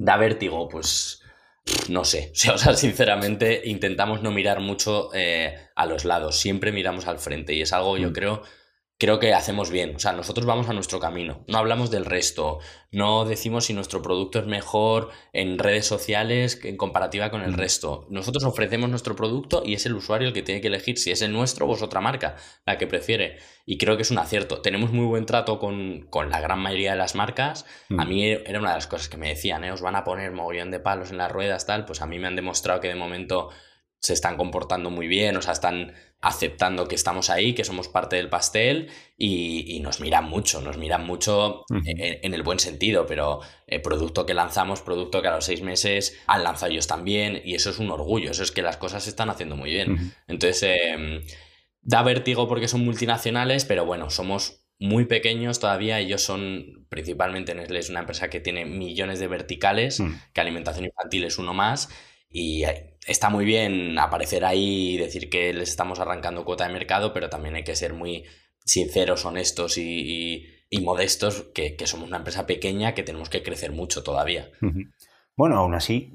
[0.01, 1.23] da vértigo, pues
[1.89, 2.33] no sé.
[2.55, 7.55] O sea, sinceramente intentamos no mirar mucho eh, a los lados, siempre miramos al frente
[7.55, 8.13] y es algo, yo mm.
[8.13, 8.43] creo,
[9.01, 9.97] creo que hacemos bien.
[9.97, 12.59] O sea, nosotros vamos a nuestro camino, no hablamos del resto,
[12.93, 18.07] no decimos si nuestro producto es mejor en redes sociales en comparativa con el resto.
[18.11, 21.23] Nosotros ofrecemos nuestro producto y es el usuario el que tiene que elegir si es
[21.23, 22.37] el nuestro o es otra marca,
[22.67, 23.39] la que prefiere.
[23.65, 24.61] Y creo que es un acierto.
[24.61, 27.65] Tenemos muy buen trato con, la gran mayoría de las marcas.
[27.97, 29.73] A mí era una de las cosas que me decían, ¿eh?
[29.73, 31.87] os van a poner mogollón de palos en las ruedas, tal.
[31.87, 33.49] Pues a mí me han demostrado que de momento
[34.01, 38.17] se están comportando muy bien, o sea, están aceptando que estamos ahí, que somos parte
[38.17, 43.79] del pastel y, nos miran mucho, nos miran mucho en, el buen sentido, pero el
[43.79, 47.55] eh, producto que lanzamos, producto que a los seis meses han lanzado ellos también y
[47.55, 50.13] eso es un orgullo, eso es que las cosas se están haciendo muy bien.
[50.29, 51.23] Entonces, em,
[51.81, 57.79] da vértigo porque son multinacionales, pero bueno, somos muy pequeños todavía, ellos son principalmente Nestlé
[57.79, 60.13] es una empresa que tiene millones de verticales, mm.
[60.33, 61.91] que alimentación infantil es uno más
[62.31, 62.65] y
[63.07, 67.29] está muy bien aparecer ahí y decir que les estamos arrancando cuota de mercado, pero
[67.29, 68.25] también hay que ser muy
[68.65, 70.47] sinceros, honestos y,
[70.83, 74.51] modestos, que, somos una empresa pequeña que tenemos que crecer mucho todavía.
[75.37, 76.13] Bueno, aún así,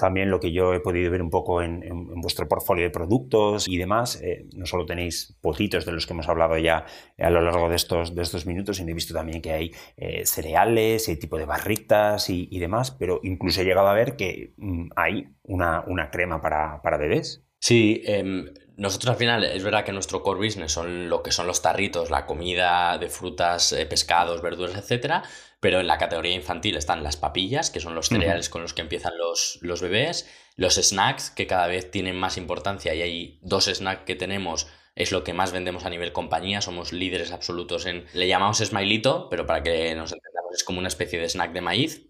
[0.00, 1.82] también lo que yo he podido ver un poco en,
[2.22, 6.28] vuestro portfolio de productos y demás, eh, no solo tenéis potitos de los que hemos
[6.28, 6.86] hablado ya
[7.18, 10.24] a lo largo de estos, de estos minutos, sino he visto también que hay eh,
[10.24, 14.90] cereales, hay tipo de barritas y, demás, pero incluso he llegado a ver que mm,
[14.96, 17.44] hay una, crema para, bebés.
[17.58, 21.46] Sí, em, nosotros al final es verdad que nuestro core business son lo que son
[21.46, 25.22] los tarritos, la comida de frutas, eh, pescados, verduras, etcétera,
[25.60, 28.80] pero en la categoría infantil están las papillas, que son los cereales con los que
[28.80, 33.66] empiezan los, los bebés, los snacks, que cada vez tienen más importancia y hay dos
[33.66, 38.04] snacks que tenemos es lo que más vendemos a nivel compañía, somos líderes absolutos en,
[38.12, 41.60] le llamamos Smilito, pero para que nos entendamos es como una especie de snack de
[41.60, 42.06] maíz,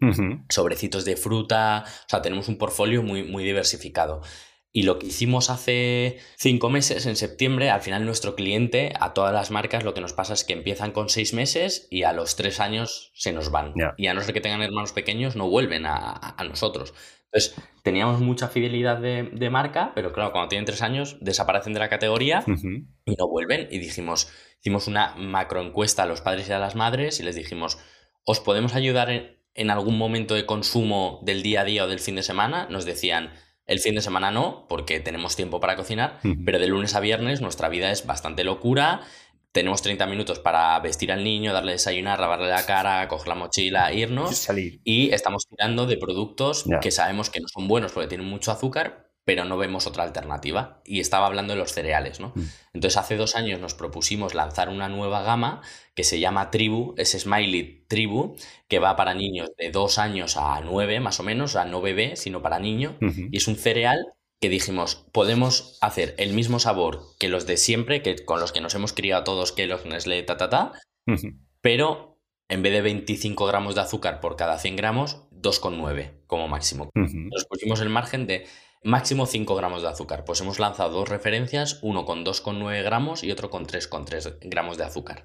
[0.48, 4.22] sobrecitos de fruta, o sea, tenemos un portfolio muy, muy diversificado.
[4.72, 9.32] Y lo que hicimos hace cinco meses, en septiembre, al final nuestro cliente, a todas
[9.32, 12.36] las marcas, lo que nos pasa es que empiezan con seis meses y a los
[12.36, 13.74] tres años se nos van.
[13.96, 16.94] Y a no ser que tengan hermanos pequeños, no vuelven a, nosotros.
[17.32, 21.88] Entonces, teníamos mucha fidelidad de, marca, pero claro, cuando tienen tres años, desaparecen de la
[21.88, 23.66] categoría y no vuelven.
[23.72, 24.30] Y dijimos,
[24.60, 27.78] hicimos una macroencuesta a los padres y a las madres y les dijimos,
[28.24, 32.14] ¿os podemos ayudar en algún momento de consumo del día a día o del fin
[32.14, 32.68] de semana?
[32.70, 33.32] Nos decían,
[33.70, 37.40] el fin de semana no, porque tenemos tiempo para cocinar, pero de lunes a viernes
[37.40, 39.02] nuestra vida es bastante locura.
[39.52, 43.92] Tenemos 30 minutos para vestir al niño, darle desayunar, lavarle la cara, coger la mochila,
[43.92, 44.48] irnos.
[44.82, 49.09] Y estamos tirando de productos que sabemos que no son buenos porque tienen mucho azúcar,
[49.30, 50.82] pero no vemos otra alternativa.
[50.84, 52.32] Y estaba hablando de los cereales, ¿no?
[52.34, 52.42] Mm.
[52.74, 55.62] Entonces, hace dos años nos propusimos lanzar una nueva gama
[55.94, 58.34] que se llama Tribu, es Smiley Tribu,
[58.66, 62.16] que va para niños de dos años a nueve, más o menos, a no bebé,
[62.16, 62.98] sino para niño.
[63.30, 64.04] Y es un cereal
[64.40, 68.60] que dijimos, podemos hacer el mismo sabor que los de siempre, que con los que
[68.60, 70.72] nos hemos criado todos, que los Nestlé, ta, ta, ta,
[71.60, 76.90] pero en vez de 25 gramos de azúcar por cada 100 gramos, 2,9 como máximo.
[76.96, 78.48] Nos pusimos el margen de
[78.82, 80.24] Máximo 5 gramos de azúcar.
[80.24, 84.84] Pues hemos lanzado dos referencias, uno con 2,9 gramos y otro con 3,3 gramos de
[84.84, 85.24] azúcar.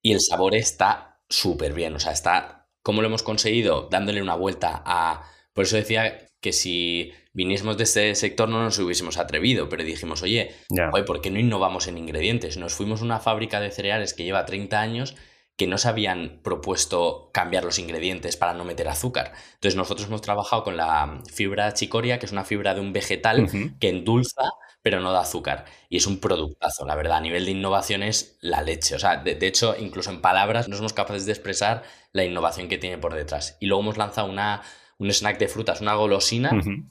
[0.00, 1.94] Y el sabor está súper bien.
[1.94, 2.68] O sea, está.
[2.82, 3.88] ¿Cómo lo hemos conseguido?
[3.90, 5.28] Dándole una vuelta a.
[5.52, 10.22] Por eso decía que si viniésemos de este sector no nos hubiésemos atrevido, pero dijimos,
[10.22, 10.54] oye,
[10.92, 12.58] oye, ¿por qué no innovamos en ingredientes?
[12.58, 15.16] Nos fuimos a una fábrica de cereales que lleva 30 años
[15.56, 19.32] que no se habían propuesto cambiar los ingredientes para no meter azúcar.
[19.54, 23.48] Entonces nosotros hemos trabajado con la fibra chicoria, que es una fibra de un vegetal
[23.78, 24.42] que endulza
[24.84, 25.64] pero no da azúcar.
[25.88, 27.16] Y es un productazo, la verdad.
[27.16, 28.94] A nivel de innovación es la leche.
[28.94, 32.76] O sea, de, hecho, incluso en palabras no somos capaces de expresar la innovación que
[32.76, 33.56] tiene por detrás.
[33.60, 34.60] Y luego hemos lanzado una,
[34.98, 36.50] un snack de frutas, una golosina,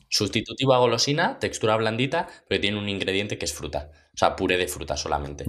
[0.09, 3.91] sustitutiva golosina, textura blandita, pero tiene un ingrediente que es fruta.
[4.13, 5.45] O sea, puré de fruta solamente.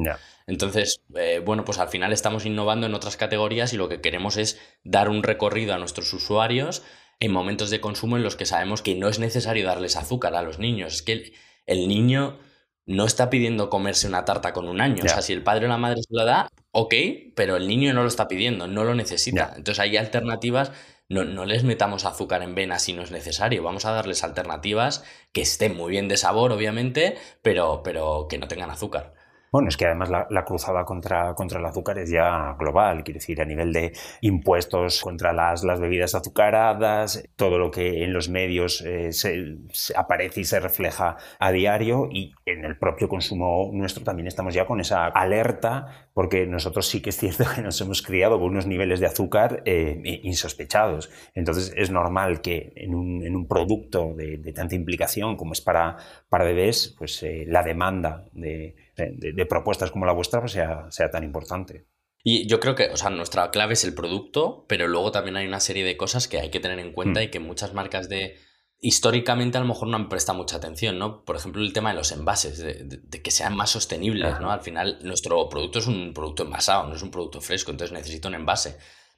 [0.47, 4.39] Entonces, eh, bueno, pues al final estamos innovando en otras categorías y lo que queremos
[4.39, 6.83] es dar un recorrido a nuestros usuarios
[7.21, 10.43] en momentos de consumo en los que sabemos que no es necesario darles azúcar a
[10.43, 10.95] los niños.
[10.95, 11.33] Es que
[11.67, 12.39] el, niño
[12.87, 15.05] no está pidiendo comerse una tarta con un año.
[15.05, 16.95] O sea, si el padre o la madre se la da, ok,
[17.35, 19.53] pero el niño no lo está pidiendo, no lo necesita.
[19.57, 20.73] Entonces hay alternativas.
[21.09, 23.63] No, no, les metamos azúcar en vena si no es necesario.
[23.63, 28.49] Vamos a darles alternativas que estén muy bien de sabor, obviamente, pero, pero que no
[28.49, 29.15] tengan azúcar.
[29.55, 33.41] Bueno, es que además la, cruzada contra, contra el azúcar es ya global, quiero decir,
[33.41, 38.81] a nivel de impuestos contra las, las bebidas azucaradas, todo lo que en los medios
[38.81, 39.57] eh, se,
[39.95, 44.67] aparece y se refleja a diario y en el propio consumo nuestro también estamos ya
[44.67, 48.67] con esa alerta porque nosotros sí que es cierto que nos hemos criado con unos
[48.67, 51.13] niveles de azúcar eh, insospechados.
[51.33, 55.97] Entonces es normal que en un, en un producto de, tanta implicación como es para,
[56.29, 61.11] para bebés, pues eh, la demanda de de, propuestas como la vuestra pues sea, sea
[61.11, 61.87] tan importante.
[62.23, 65.47] Y yo creo que, o sea, nuestra clave es el producto, pero luego también hay
[65.47, 67.23] una serie de cosas que hay que tener en cuenta mm.
[67.25, 68.39] y que muchas marcas de,
[68.85, 71.25] históricamente a lo mejor no han prestado mucha atención, ¿no?
[71.25, 74.51] Por ejemplo, el tema de los envases, de, que sean más sostenibles, ¿no?
[74.51, 78.29] Al final, nuestro producto es un producto envasado, no es un producto fresco, entonces necesita
[78.29, 78.77] un envase.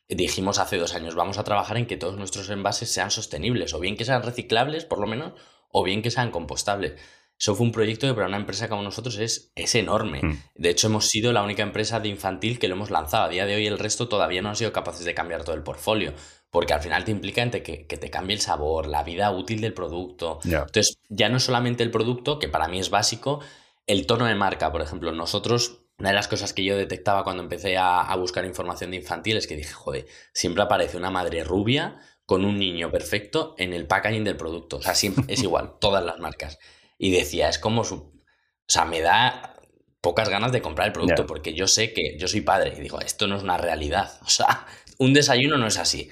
[0.09, 3.81] Dijimos hace dos años, vamos a trabajar en que todos nuestros envases sean sostenibles, o
[3.81, 5.33] bien que sean reciclables, por lo menos,
[5.73, 6.95] o bien que sean compostables.
[7.39, 10.23] Eso fue un proyecto que para una empresa como nosotros es, es enorme.
[10.23, 10.43] Mm.
[10.55, 13.25] De hecho, hemos sido la única empresa de infantil que lo hemos lanzado.
[13.25, 15.63] A día de hoy el resto todavía no han sido capaces de cambiar todo el
[15.63, 16.15] portfolio
[16.57, 20.39] porque al final te implica que, te cambie el sabor, la vida útil del producto.
[20.43, 23.41] Entonces, ya no solamente el producto, que para mí es básico,
[23.87, 27.43] el tono de marca, por ejemplo, nosotros, una de las cosas que yo detectaba cuando
[27.43, 32.01] empecé a, buscar información de infantil es que dije, joder, siempre aparece una madre rubia
[32.25, 34.79] con un niño perfecto en el packaging del producto.
[34.79, 36.59] O sea, siempre es igual, todas las marcas.
[36.99, 37.97] Y decía, es como su...
[37.97, 39.57] O sea, me da
[40.01, 43.01] pocas ganas de comprar el producto porque yo sé que yo soy padre y digo,
[43.01, 44.19] esto no es una realidad.
[44.27, 44.67] O sea,
[44.99, 46.11] un desayuno no es así.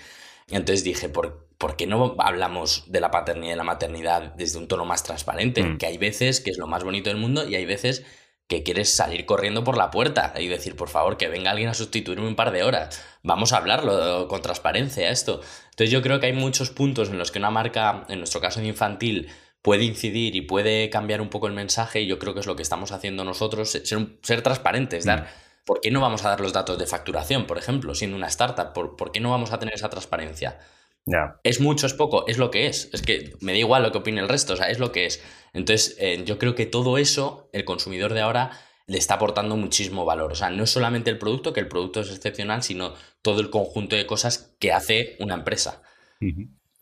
[0.48, 4.68] Entonces dije, ¿por, ¿por qué no hablamos de la paternidad y la maternidad desde un
[4.68, 5.62] tono más transparente?
[5.62, 5.78] Mm.
[5.78, 8.04] Que hay veces que es lo más bonito del mundo y hay veces
[8.46, 11.74] que quieres salir corriendo por la puerta y decir, por favor, que venga alguien a
[11.74, 13.02] sustituirme un par de horas.
[13.22, 15.40] Vamos a hablarlo con transparencia esto.
[15.70, 18.60] Entonces yo creo que hay muchos puntos en los que una marca, en nuestro caso
[18.60, 19.30] de infantil,
[19.64, 22.54] puede incidir y puede cambiar un poco el mensaje y yo creo que es lo
[22.54, 23.82] que estamos haciendo nosotros, ser,
[24.22, 25.44] ser transparentes, dar mm.
[25.64, 28.72] ¿Por qué no vamos a dar los datos de facturación, por ejemplo, siendo una startup?
[28.74, 30.58] ¿Por, qué no vamos a tener esa transparencia?
[31.42, 32.90] Es mucho, es poco, es lo que es.
[32.92, 35.06] Es que me da igual lo que opine el resto, o sea, es lo que
[35.06, 35.22] es.
[35.54, 38.50] Entonces, eh, yo creo que todo eso, el consumidor de ahora
[38.86, 40.32] le está aportando muchísimo valor.
[40.32, 43.48] O sea, no es solamente el producto, que el producto es excepcional, sino todo el
[43.48, 45.80] conjunto de cosas que hace una empresa.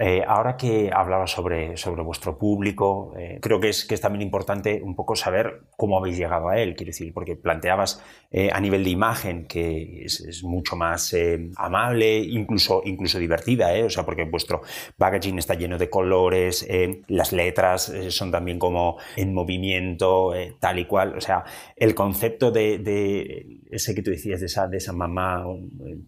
[0.05, 4.23] Eh, ahora que hablabas sobre, sobre vuestro público, eh, creo que es, que es también
[4.23, 8.59] importante un poco saber cómo habéis llegado a él, quiero decir, porque planteabas eh, a
[8.59, 11.15] nivel de imagen que es, mucho más
[11.57, 14.63] amable, incluso, incluso divertida, o sea, porque vuestro
[14.97, 16.67] packaging está lleno de colores,
[17.07, 21.45] las letras son también como en movimiento, tal y cual, o sea,
[21.77, 25.45] el concepto de, ese que tú decías de esa, de esa mamá,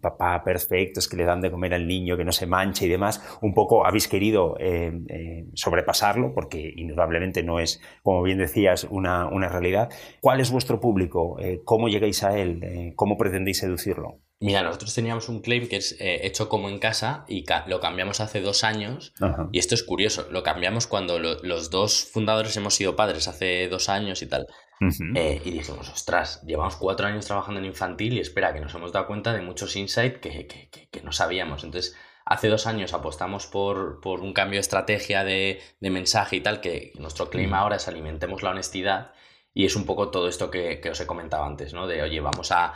[0.01, 3.21] papá perfectos que le dan de comer al niño, que no se manche y demás,
[3.41, 9.29] un poco habéis querido eh, eh, sobrepasarlo, porque indudablemente no es, como bien decías, una,
[9.49, 9.89] realidad.
[10.21, 11.39] ¿Cuál es vuestro público?
[11.39, 12.93] Eh, ¿Cómo llegáis a él?
[12.95, 14.21] ¿Cómo pretendéis seducirlo?
[14.41, 18.41] Mira, nosotros teníamos un claim que es hecho como en casa y lo cambiamos hace
[18.41, 19.13] dos años.
[19.51, 23.87] Y esto es curioso, lo cambiamos cuando los dos fundadores hemos sido padres hace dos
[23.87, 24.47] años y tal.
[24.81, 29.07] y dijimos, ostras, llevamos cuatro años trabajando en infantil y espera, que nos hemos dado
[29.07, 30.47] cuenta de muchos insights que,
[30.91, 31.63] que no sabíamos.
[31.63, 31.95] Entonces,
[32.25, 37.29] Hace dos años apostamos por, un cambio de estrategia de, mensaje y tal, que nuestro
[37.29, 39.11] clima ahora es alimentemos la honestidad
[39.53, 41.85] y es un poco todo esto que, os he comentado antes, ¿no?
[41.85, 42.73] De, oye, vamos a,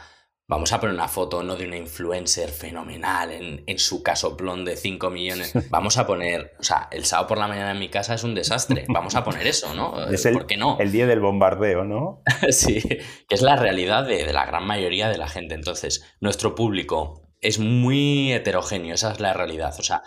[0.47, 4.75] vamos a poner una foto no de una influencer fenomenal en, en su casoplón de
[4.75, 5.51] 5 millones.
[5.71, 8.35] Vamos a poner, o sea, el sábado por la mañana en mi casa es un
[8.35, 8.85] desastre.
[8.87, 9.99] Vamos a poner eso, ¿no?
[10.11, 10.77] Es el, ¿Por qué no?
[10.79, 12.21] El día del bombardeo, ¿no?
[12.51, 15.55] sí, que es la realidad de, de la gran mayoría de la gente.
[15.55, 19.73] Entonces, nuestro público es muy heterogéneo, esa es la realidad.
[19.79, 20.03] O sea,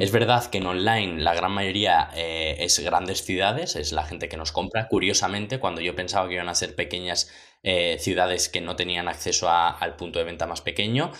[0.00, 4.28] es verdad que en online la gran mayoría eh, es grandes ciudades, es la gente
[4.28, 4.88] que nos compra.
[4.88, 7.30] Curiosamente, cuando yo pensaba que iban a ser pequeñas
[7.62, 11.10] eh, ciudades que no tenían acceso al punto de venta más pequeño,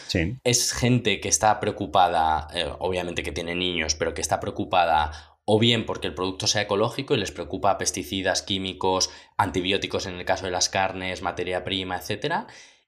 [0.44, 5.58] es gente que está preocupada, eh, obviamente que tiene niños, pero que está preocupada o
[5.58, 10.46] bien porque el producto sea ecológico y les preocupa pesticidas, químicos, antibióticos en el caso
[10.46, 12.46] de las carnes, materia prima, etcétera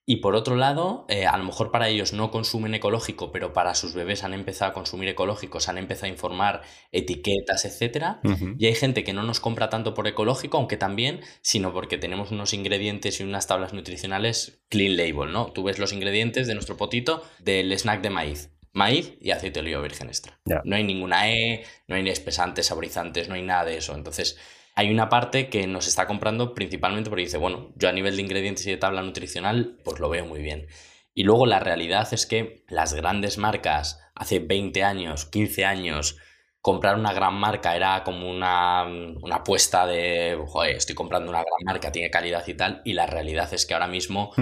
[0.08, 3.74] y por otro lado, eh, a lo mejor para ellos no consumen ecológico, pero para
[3.74, 8.18] sus bebés han empezado a consumir ecológico, se han empezado a informar etiquetas, etc.
[8.56, 12.30] Y hay gente que no nos compra tanto por ecológico, aunque también, sino porque tenemos
[12.30, 15.46] unos ingredientes y unas tablas nutricionales clean label, ¿no?
[15.46, 18.50] Tú ves los ingredientes de nuestro potito del snack de maíz.
[18.72, 20.38] Maíz y aceite de oliva virgen extra.
[20.64, 23.94] No hay ninguna E, no hay espesantes, saborizantes, no hay nada de eso.
[23.94, 24.38] Entonces,
[24.76, 28.22] hay una parte que nos está comprando principalmente porque dice, bueno, yo a nivel de
[28.22, 30.66] ingredientes y de tabla nutricional, pues lo veo muy bien.
[31.14, 36.18] Y luego la realidad es que las grandes marcas, hace 20 años, 15 años,
[36.60, 38.82] comprar una gran marca era como una,
[39.32, 43.54] apuesta de, joder, estoy comprando una gran marca, tiene calidad y tal, y la realidad
[43.54, 44.32] es que ahora mismo,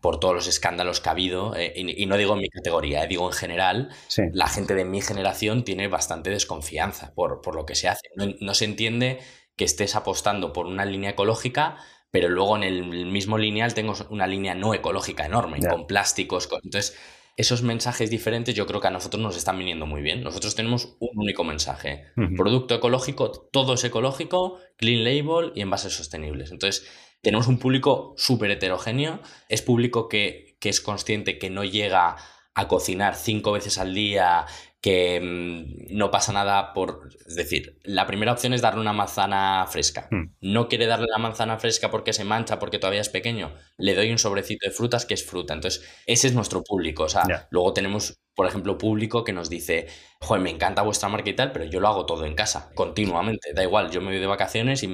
[0.00, 3.06] por todos los escándalos que ha habido, eh, y, no digo en mi categoría, eh,
[3.06, 3.90] digo en general,
[4.32, 8.08] la gente de mi generación tiene bastante desconfianza por, por lo que se hace.
[8.16, 9.20] no se entiende
[9.56, 11.76] que estés apostando por una línea ecológica,
[12.10, 16.48] pero luego en el mismo lineal tengo una línea no ecológica enorme, con plásticos.
[16.62, 16.96] Entonces,
[17.36, 20.22] esos mensajes diferentes yo creo que a nosotros nos están viniendo muy bien.
[20.22, 22.04] Nosotros tenemos un único mensaje.
[22.36, 26.52] Producto ecológico, todo es ecológico, clean label y envases sostenibles.
[26.52, 26.88] Entonces,
[27.20, 29.20] tenemos un público súper heterogéneo.
[29.48, 32.16] Es público que, que es consciente que no llega
[32.54, 34.46] a cocinar cinco veces al día,
[34.84, 37.08] que mm, no pasa nada por...
[37.26, 40.08] Es decir, la primera opción es darle una manzana fresca.
[40.10, 40.34] Hmm.
[40.42, 43.54] No quiere darle la manzana fresca porque se mancha, porque todavía es pequeño.
[43.78, 45.54] Le doy un sobrecito de frutas que es fruta.
[45.54, 47.04] Entonces, ese es nuestro público.
[47.04, 49.86] O sea, luego tenemos por ejemplo, público que nos dice,
[50.20, 53.52] joder, me encanta vuestra marca y tal, pero yo lo hago todo en casa, continuamente.
[53.54, 54.88] Da igual, yo me voy de vacaciones y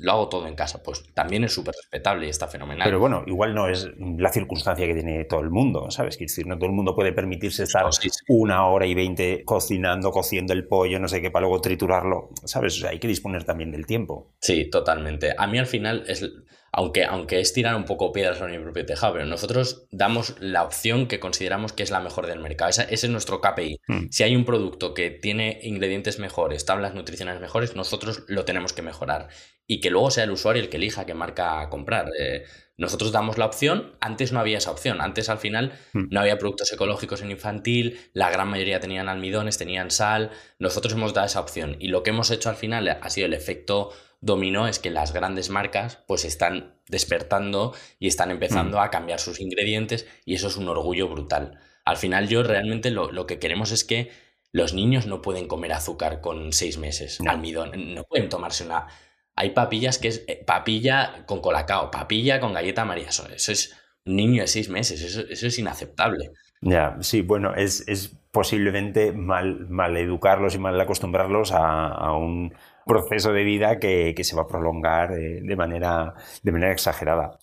[0.00, 0.82] lo hago todo en casa.
[0.82, 2.84] Pues también es súper respetable y está fenomenal.
[2.84, 6.16] Pero bueno, igual no es la circunstancia que tiene todo el mundo, ¿sabes?
[6.16, 7.86] Quiero decir, no todo el mundo puede permitirse estar
[8.28, 12.76] una hora y veinte cocinando, cociendo el pollo, no sé qué, para luego triturarlo, ¿sabes?
[12.78, 14.32] O sea, hay que disponer también del tiempo.
[14.40, 15.34] Sí, totalmente.
[15.36, 16.28] A mí al final es
[16.74, 20.62] aunque, aunque es tirar un poco piedras a mi propio tejado, pero nosotros damos la
[20.62, 22.70] opción que consideramos que es la mejor del mercado.
[22.70, 23.78] Ese, es nuestro KPI.
[23.86, 24.06] Hmm.
[24.10, 28.80] Si hay un producto que tiene ingredientes mejores, tablas nutricionales mejores, nosotros lo tenemos que
[28.80, 29.28] mejorar.
[29.66, 32.08] Y que luego sea el usuario el que elija qué marca comprar.
[32.18, 32.44] Eh,
[32.78, 36.04] nosotros damos la opción, antes no había esa opción, antes al final hmm.
[36.10, 41.12] no había productos ecológicos en infantil, la gran mayoría tenían almidones, tenían sal, nosotros hemos
[41.12, 43.90] dado esa opción y lo que hemos hecho al final ha sido el efecto
[44.22, 48.80] dominó es que las grandes marcas pues están despertando y están empezando mm.
[48.80, 51.58] a cambiar sus ingredientes y eso es un orgullo brutal.
[51.84, 54.10] Al final yo realmente lo, que queremos es que
[54.52, 58.86] los niños no pueden comer azúcar con seis meses, almidón, no pueden tomarse una...
[59.34, 64.16] Hay papillas que es eh, papilla con colacao, papilla con galleta María, eso, es un
[64.16, 66.30] niño de seis meses, eso, es inaceptable.
[66.62, 72.54] Ya, sí, bueno, es, posiblemente mal, mal educarlos y mal acostumbrarlos a un
[72.84, 77.38] proceso de vida que, se va a prolongar eh, de, manera, de manera exagerada.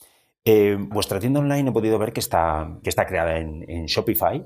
[0.46, 4.44] Eh, vuestra tienda online he podido ver que está, que está creada en, Shopify.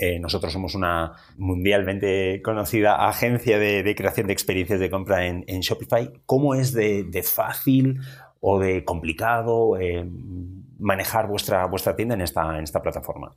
[0.00, 6.12] Eh, nosotros somos una mundialmente conocida agencia de, creación de experiencias de compra en, Shopify.
[6.26, 8.00] ¿Cómo es de, fácil
[8.40, 9.78] o de complicado
[10.78, 13.34] manejar vuestra, vuestra tienda en esta, en esta plataforma?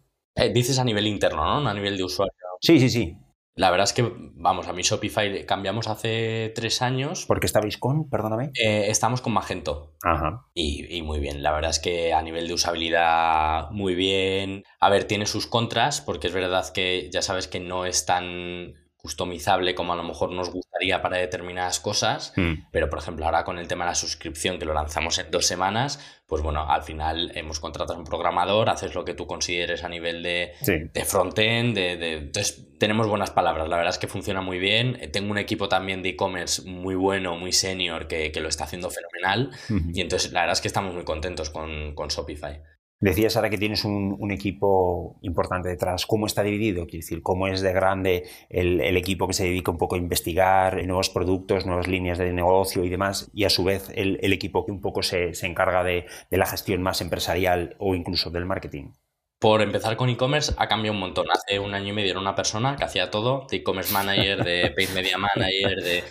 [0.53, 1.69] Dices a nivel interno, ¿no?
[1.69, 2.34] A nivel de usuario.
[2.61, 3.17] Sí, sí, sí.
[3.55, 7.25] La verdad es que, vamos, a mi Shopify cambiamos hace tres años.
[7.25, 8.09] ¿Por qué estabais con?
[8.09, 8.51] Perdóname.
[8.53, 9.95] Eh, estamos con Magento.
[10.01, 10.45] Ajá.
[10.53, 11.43] Y, y, muy bien.
[11.43, 14.63] La verdad es que a nivel de usabilidad, muy bien.
[14.80, 18.75] A ver, tiene sus contras, porque es verdad que ya sabes que no es tan
[18.95, 22.67] customizable como a lo mejor nos gustaría para determinadas cosas, hmm.
[22.71, 25.45] pero por ejemplo ahora con el tema de la suscripción que lo lanzamos en dos
[25.45, 29.84] semanas, pues bueno, al final hemos contratado a un programador, haces lo que tú consideres
[29.84, 34.07] a nivel de, de frontend, de, de, entonces tenemos buenas palabras, la verdad es que
[34.07, 38.32] funciona muy bien, eh, tengo un equipo también de e-commerce muy bueno, muy senior, que,
[38.32, 39.49] que, lo está haciendo fenomenal,
[39.91, 42.61] y entonces la verdad es que estamos muy contentos con, con Shopify.
[43.02, 46.06] Decías ahora que tienes un, equipo importante detrás.
[46.06, 46.86] ¿Cómo está dividido?
[46.86, 50.86] Quiero decir, ¿cómo es de grande el, equipo que se dedica un poco a investigar
[50.86, 53.32] nuevos productos, nuevas líneas de negocio y demás?
[53.34, 57.00] Y a su vez el, equipo que un poco se, encarga de, la gestión más
[57.00, 58.91] empresarial o incluso del marketing.
[59.39, 61.28] Por empezar con e-commerce ha cambiado un montón.
[61.32, 64.72] Hace un año y medio era una persona que hacía todo, de e-commerce manager, de
[64.76, 66.04] paid media manager, de...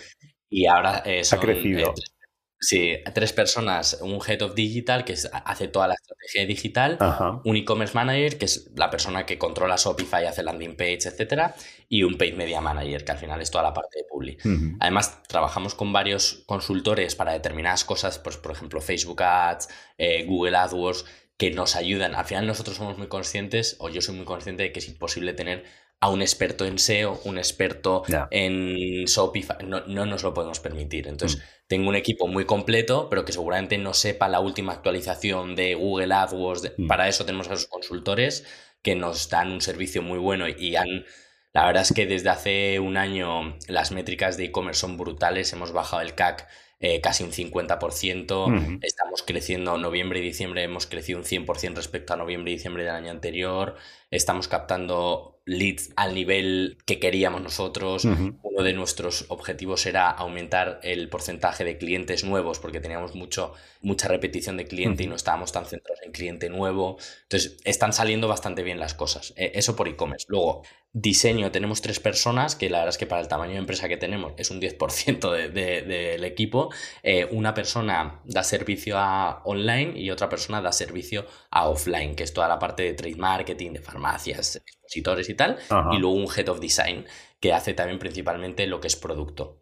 [0.49, 1.91] Y ahora eh, ha crecido.
[1.91, 2.18] Eh,
[2.61, 6.97] Sí, tres personas, un Head of Digital que hace toda la estrategia digital,
[7.45, 11.55] un e-commerce manager que es la persona que controla Shopify, hace landing page, etcétera,
[11.87, 14.37] y un paid media manager que al final es toda la parte de publi.
[14.79, 20.57] Además, trabajamos con varios consultores para determinadas cosas, pues por ejemplo Facebook Ads, eh, Google
[20.57, 21.05] AdWords,
[21.37, 22.13] que nos ayudan.
[22.13, 25.31] Al final nosotros somos muy conscientes, o yo soy muy consciente de que es imposible
[25.31, 25.63] tener
[26.01, 31.07] a un experto en SEO, un experto en Shopify, no, no, nos lo podemos permitir.
[31.07, 31.41] Entonces, mm.
[31.67, 36.13] tengo un equipo muy completo, pero que seguramente no sepa la última actualización de Google
[36.13, 36.73] AdWords.
[36.77, 36.87] Mm.
[36.87, 38.45] Para eso tenemos a los consultores
[38.81, 41.05] que nos dan un servicio muy bueno y han...
[41.51, 45.71] La verdad es que desde hace un año las métricas de e-commerce son brutales, hemos
[45.73, 46.47] bajado el CAC
[46.81, 52.15] eh, casi un 50%, estamos creciendo noviembre y diciembre, hemos crecido un 100% respecto a
[52.15, 53.75] noviembre y diciembre del año anterior,
[54.11, 58.05] estamos captando leads al nivel que queríamos nosotros.
[58.05, 64.07] Uno de nuestros objetivos era aumentar el porcentaje de clientes nuevos porque teníamos mucho, mucha
[64.07, 66.97] repetición de cliente y no estábamos tan centrados en cliente nuevo.
[67.23, 69.33] Entonces, están saliendo bastante bien las cosas.
[69.37, 70.27] Eh, eso por e-commerce.
[70.29, 70.61] Luego,
[70.93, 73.97] diseño, tenemos tres personas, que la verdad es que para el tamaño de empresa que
[73.97, 76.69] tenemos es un 10% del de, equipo.
[77.01, 82.23] Eh, una persona da servicio a online y otra persona da servicio a offline, que
[82.23, 85.57] es toda la parte de trade marketing, de farmacias, expositores y tal.
[85.91, 87.05] Y luego un head of design,
[87.39, 89.61] que hace también principalmente lo que es producto.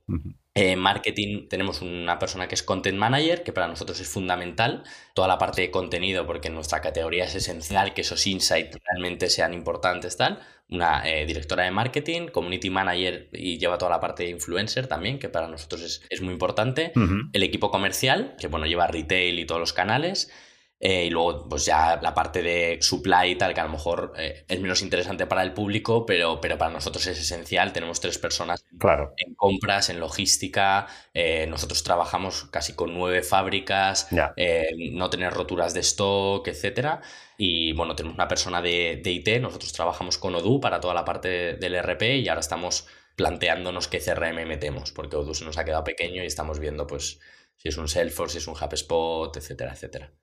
[0.53, 4.83] En marketing tenemos una persona que es content manager, que para nosotros es fundamental.
[5.13, 9.29] Toda la parte de contenido, porque en nuestra categoría es esencial que esos insights realmente
[9.29, 10.39] sean importantes, tal.
[10.69, 15.19] Una eh, directora de marketing, community manager y lleva toda la parte de influencer también,
[15.19, 16.91] que para nosotros es, muy importante.
[17.33, 20.31] El equipo comercial, que bueno, lleva retail y todos los canales.
[20.79, 24.13] Eh, y luego, pues ya la parte de supply y tal, que a lo mejor
[24.17, 27.73] eh, es menos interesante para el público, pero, pero para nosotros es esencial.
[27.73, 29.13] Tenemos tres personas claro.
[29.17, 30.87] en compras, en logística.
[31.13, 37.01] Eh, nosotros trabajamos casi con nueve fábricas, no tener roturas de stock, etcétera.
[37.37, 39.41] Y bueno, tenemos una persona de, de, IT.
[39.41, 43.99] Nosotros trabajamos con Odoo para toda la parte del RP y ahora estamos planteándonos qué
[43.99, 47.19] CRM metemos, porque Odoo se nos ha quedado pequeño y estamos viendo, pues,
[47.55, 50.13] si es un Salesforce, si es un HubSpot, etcétera, etcétera.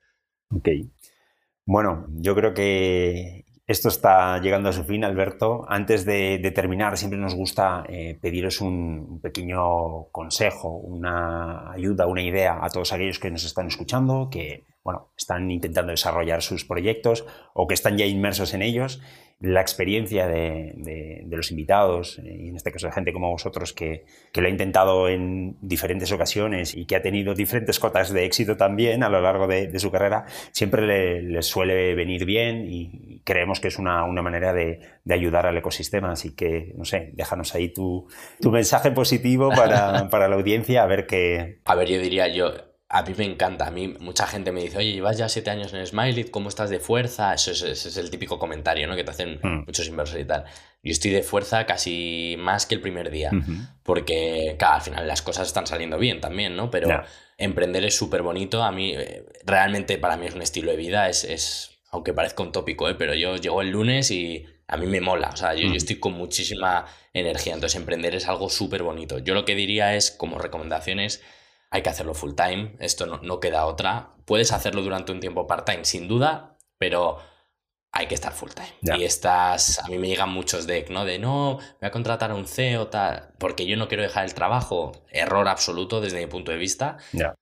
[0.56, 0.68] Ok.
[1.66, 5.64] Bueno, yo creo que esto está llegando a su fin, Alberto.
[5.68, 12.58] Antes de, terminar, siempre nos gusta eh, pediros un, pequeño consejo, una ayuda, una idea
[12.62, 17.24] a todos aquellos que nos están escuchando, que bueno, están intentando desarrollar sus proyectos
[17.54, 19.00] o que están ya inmersos en ellos
[19.40, 24.04] la experiencia de, los invitados, eh, y en este caso de gente como vosotros que,
[24.34, 29.02] lo ha intentado en diferentes ocasiones y que ha tenido diferentes cotas de éxito también
[29.02, 33.78] a lo largo de, su carrera, siempre les suele venir bien y creemos que es
[33.78, 34.80] una, manera de,
[35.10, 36.12] ayudar al ecosistema.
[36.12, 38.08] Así que, no sé, déjanos ahí tu,
[38.42, 41.60] mensaje positivo para, para la audiencia, a ver qué...
[41.64, 43.66] A ver, yo diría, yo a mí me encanta.
[43.66, 46.70] A mí mucha gente me dice, oye, llevas ya siete años en Smiley, ¿cómo estás
[46.70, 47.34] de fuerza?
[47.34, 48.94] Eso es, el típico comentario ¿no?
[48.94, 49.64] que te hacen hmm.
[49.66, 50.44] muchos inversores y tal.
[50.80, 53.32] Yo estoy de fuerza casi más que el primer día,
[53.82, 56.70] porque, claro, al final las cosas están saliendo bien también, ¿no?
[56.70, 57.02] Pero
[57.36, 58.62] emprender es súper bonito.
[58.62, 62.44] A mí, eh, realmente para mí es un estilo de vida, es, es aunque parezca
[62.44, 62.94] un tópico, ¿eh?
[62.94, 65.30] pero yo llego el lunes y a mí me mola.
[65.32, 69.18] O sea, yo, yo estoy con muchísima energía, entonces emprender es algo súper bonito.
[69.18, 71.22] Yo lo que diría es, como recomendaciones,
[71.74, 74.14] hay que hacerlo full time, esto no, queda otra.
[74.26, 77.18] Puedes hacerlo durante un tiempo part time, sin duda, pero
[77.90, 78.96] hay que estar full time.
[78.96, 81.04] Y estas, a mí me llegan muchos de, ¿no?
[81.04, 84.34] De no, voy a contratar a un CEO, tal, porque yo no quiero dejar el
[84.34, 84.92] trabajo.
[85.10, 86.98] Error absoluto desde mi punto de vista.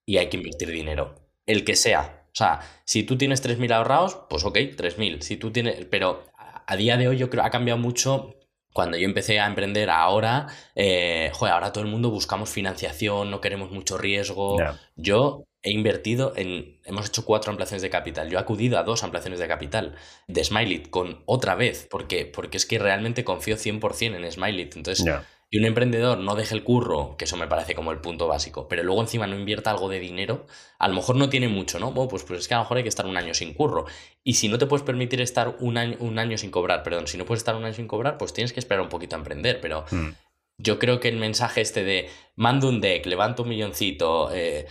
[0.06, 1.14] Y hay que invertir dinero.
[1.44, 2.24] El que sea.
[2.28, 5.20] O sea, si tú tienes 3.000 ahorrados, pues ok, 3.000.
[5.20, 6.24] Si tú tienes, pero
[6.66, 8.34] a día de hoy yo creo que ha cambiado mucho
[8.72, 13.40] cuando yo empecé a emprender ahora, eh, joder, ahora todo el mundo buscamos financiación, no
[13.40, 14.56] queremos mucho riesgo.
[14.96, 18.28] Yo he invertido en, hemos hecho cuatro ampliaciones de capital.
[18.28, 19.94] Yo he acudido a dos ampliaciones de capital
[20.26, 24.70] de Smiley con otra vez, porque, porque es que realmente confío 100% en Smiley.
[24.74, 25.04] Entonces,
[25.52, 28.68] y un emprendedor no deje el curro, que eso me parece como el punto básico,
[28.68, 30.46] pero luego encima no invierta algo de dinero,
[30.78, 31.92] a lo mejor no tiene mucho, ¿no?
[31.92, 33.84] Bueno, pues, pues es que a lo mejor hay que estar un año sin curro.
[34.24, 37.18] Y si no te puedes permitir estar un año, un año sin cobrar, perdón, si
[37.18, 39.60] no puedes estar un año sin cobrar, pues tienes que esperar un poquito a emprender,
[39.60, 39.84] pero...
[39.90, 40.12] Hmm.
[40.58, 44.66] Yo creo que el mensaje este de mando un deck, levanto un milloncito, eh,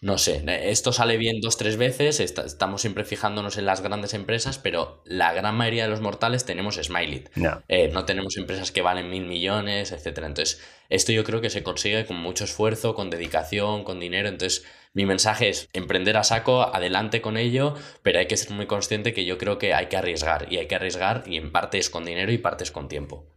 [0.00, 4.58] no sé, esto sale bien dos, tres veces, estamos siempre fijándonos en las grandes empresas,
[4.58, 7.24] pero la gran mayoría de los mortales tenemos Smiley.
[7.34, 7.62] No.
[7.68, 10.18] Eh, no tenemos empresas que valen mil millones, etc.
[10.18, 14.28] Entonces, esto yo creo que se consigue con mucho esfuerzo, con dedicación, con dinero.
[14.28, 18.66] Entonces, mi mensaje es emprender a saco, adelante con ello, pero hay que ser muy
[18.66, 21.78] consciente que yo creo que hay que arriesgar, y hay que arriesgar, y en parte
[21.78, 23.35] es con dinero y parte es con tiempo.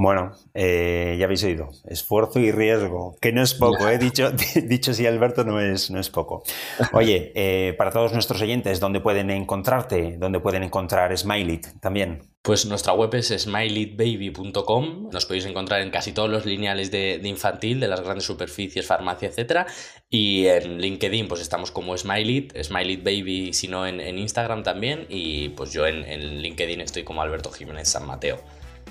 [0.00, 3.98] Bueno, eh, ya habéis oído, esfuerzo y riesgo, que no es poco, ¿eh?
[3.98, 4.30] dicho,
[4.62, 6.44] dicho sí Alberto, no es, no es poco.
[6.92, 10.16] Oye, eh, para todos nuestros oyentes, ¿dónde pueden encontrarte?
[10.16, 12.22] ¿Dónde pueden encontrar Smileit también?
[12.42, 17.80] Pues nuestra web es smileybaby.com, nos podéis encontrar en casi todos los lineales de, infantil,
[17.80, 19.66] de las grandes superficies, farmacia, etc.
[20.08, 25.72] Y en LinkedIn pues estamos como Smileit, Smileit si no en, Instagram también, y pues
[25.72, 28.38] yo en, en LinkedIn estoy como Alberto Jiménez San Mateo.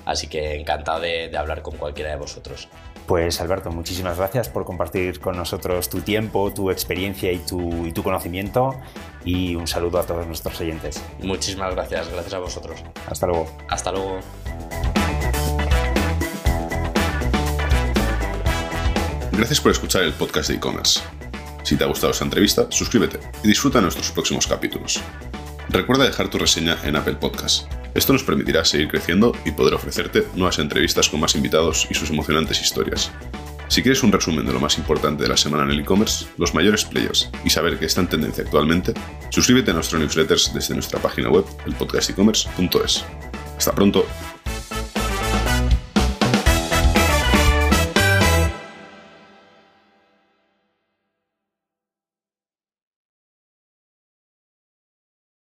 [0.05, 2.69] Así que encantado de, hablar con cualquiera de vosotros.
[3.05, 7.91] Pues Alberto, muchísimas gracias por compartir con nosotros tu tiempo, tu experiencia y tu, y
[7.91, 8.75] tu, conocimiento.
[9.23, 11.01] Y un saludo a todos nuestros oyentes.
[11.19, 12.83] Muchísimas gracias, gracias a vosotros.
[13.09, 13.47] Hasta luego.
[13.69, 14.19] Hasta luego.
[19.31, 20.99] Gracias por escuchar el podcast de e-commerce.
[21.61, 24.99] Si te ha gustado esta entrevista, suscríbete y disfruta nuestros próximos capítulos.
[25.69, 27.69] Recuerda dejar tu reseña en Apple Podcast.
[27.93, 32.09] Esto nos permitirá seguir creciendo y poder ofrecerte nuevas entrevistas con más invitados y sus
[32.09, 33.11] emocionantes historias.
[33.67, 36.53] Si quieres un resumen de lo más importante de la semana en el e-commerce, los
[36.53, 38.93] mayores players y saber qué está en tendencia actualmente,
[39.29, 43.03] suscríbete a nuestro newsletters desde nuestra página web, elpodcastecommerce.es.
[43.57, 44.05] Hasta pronto.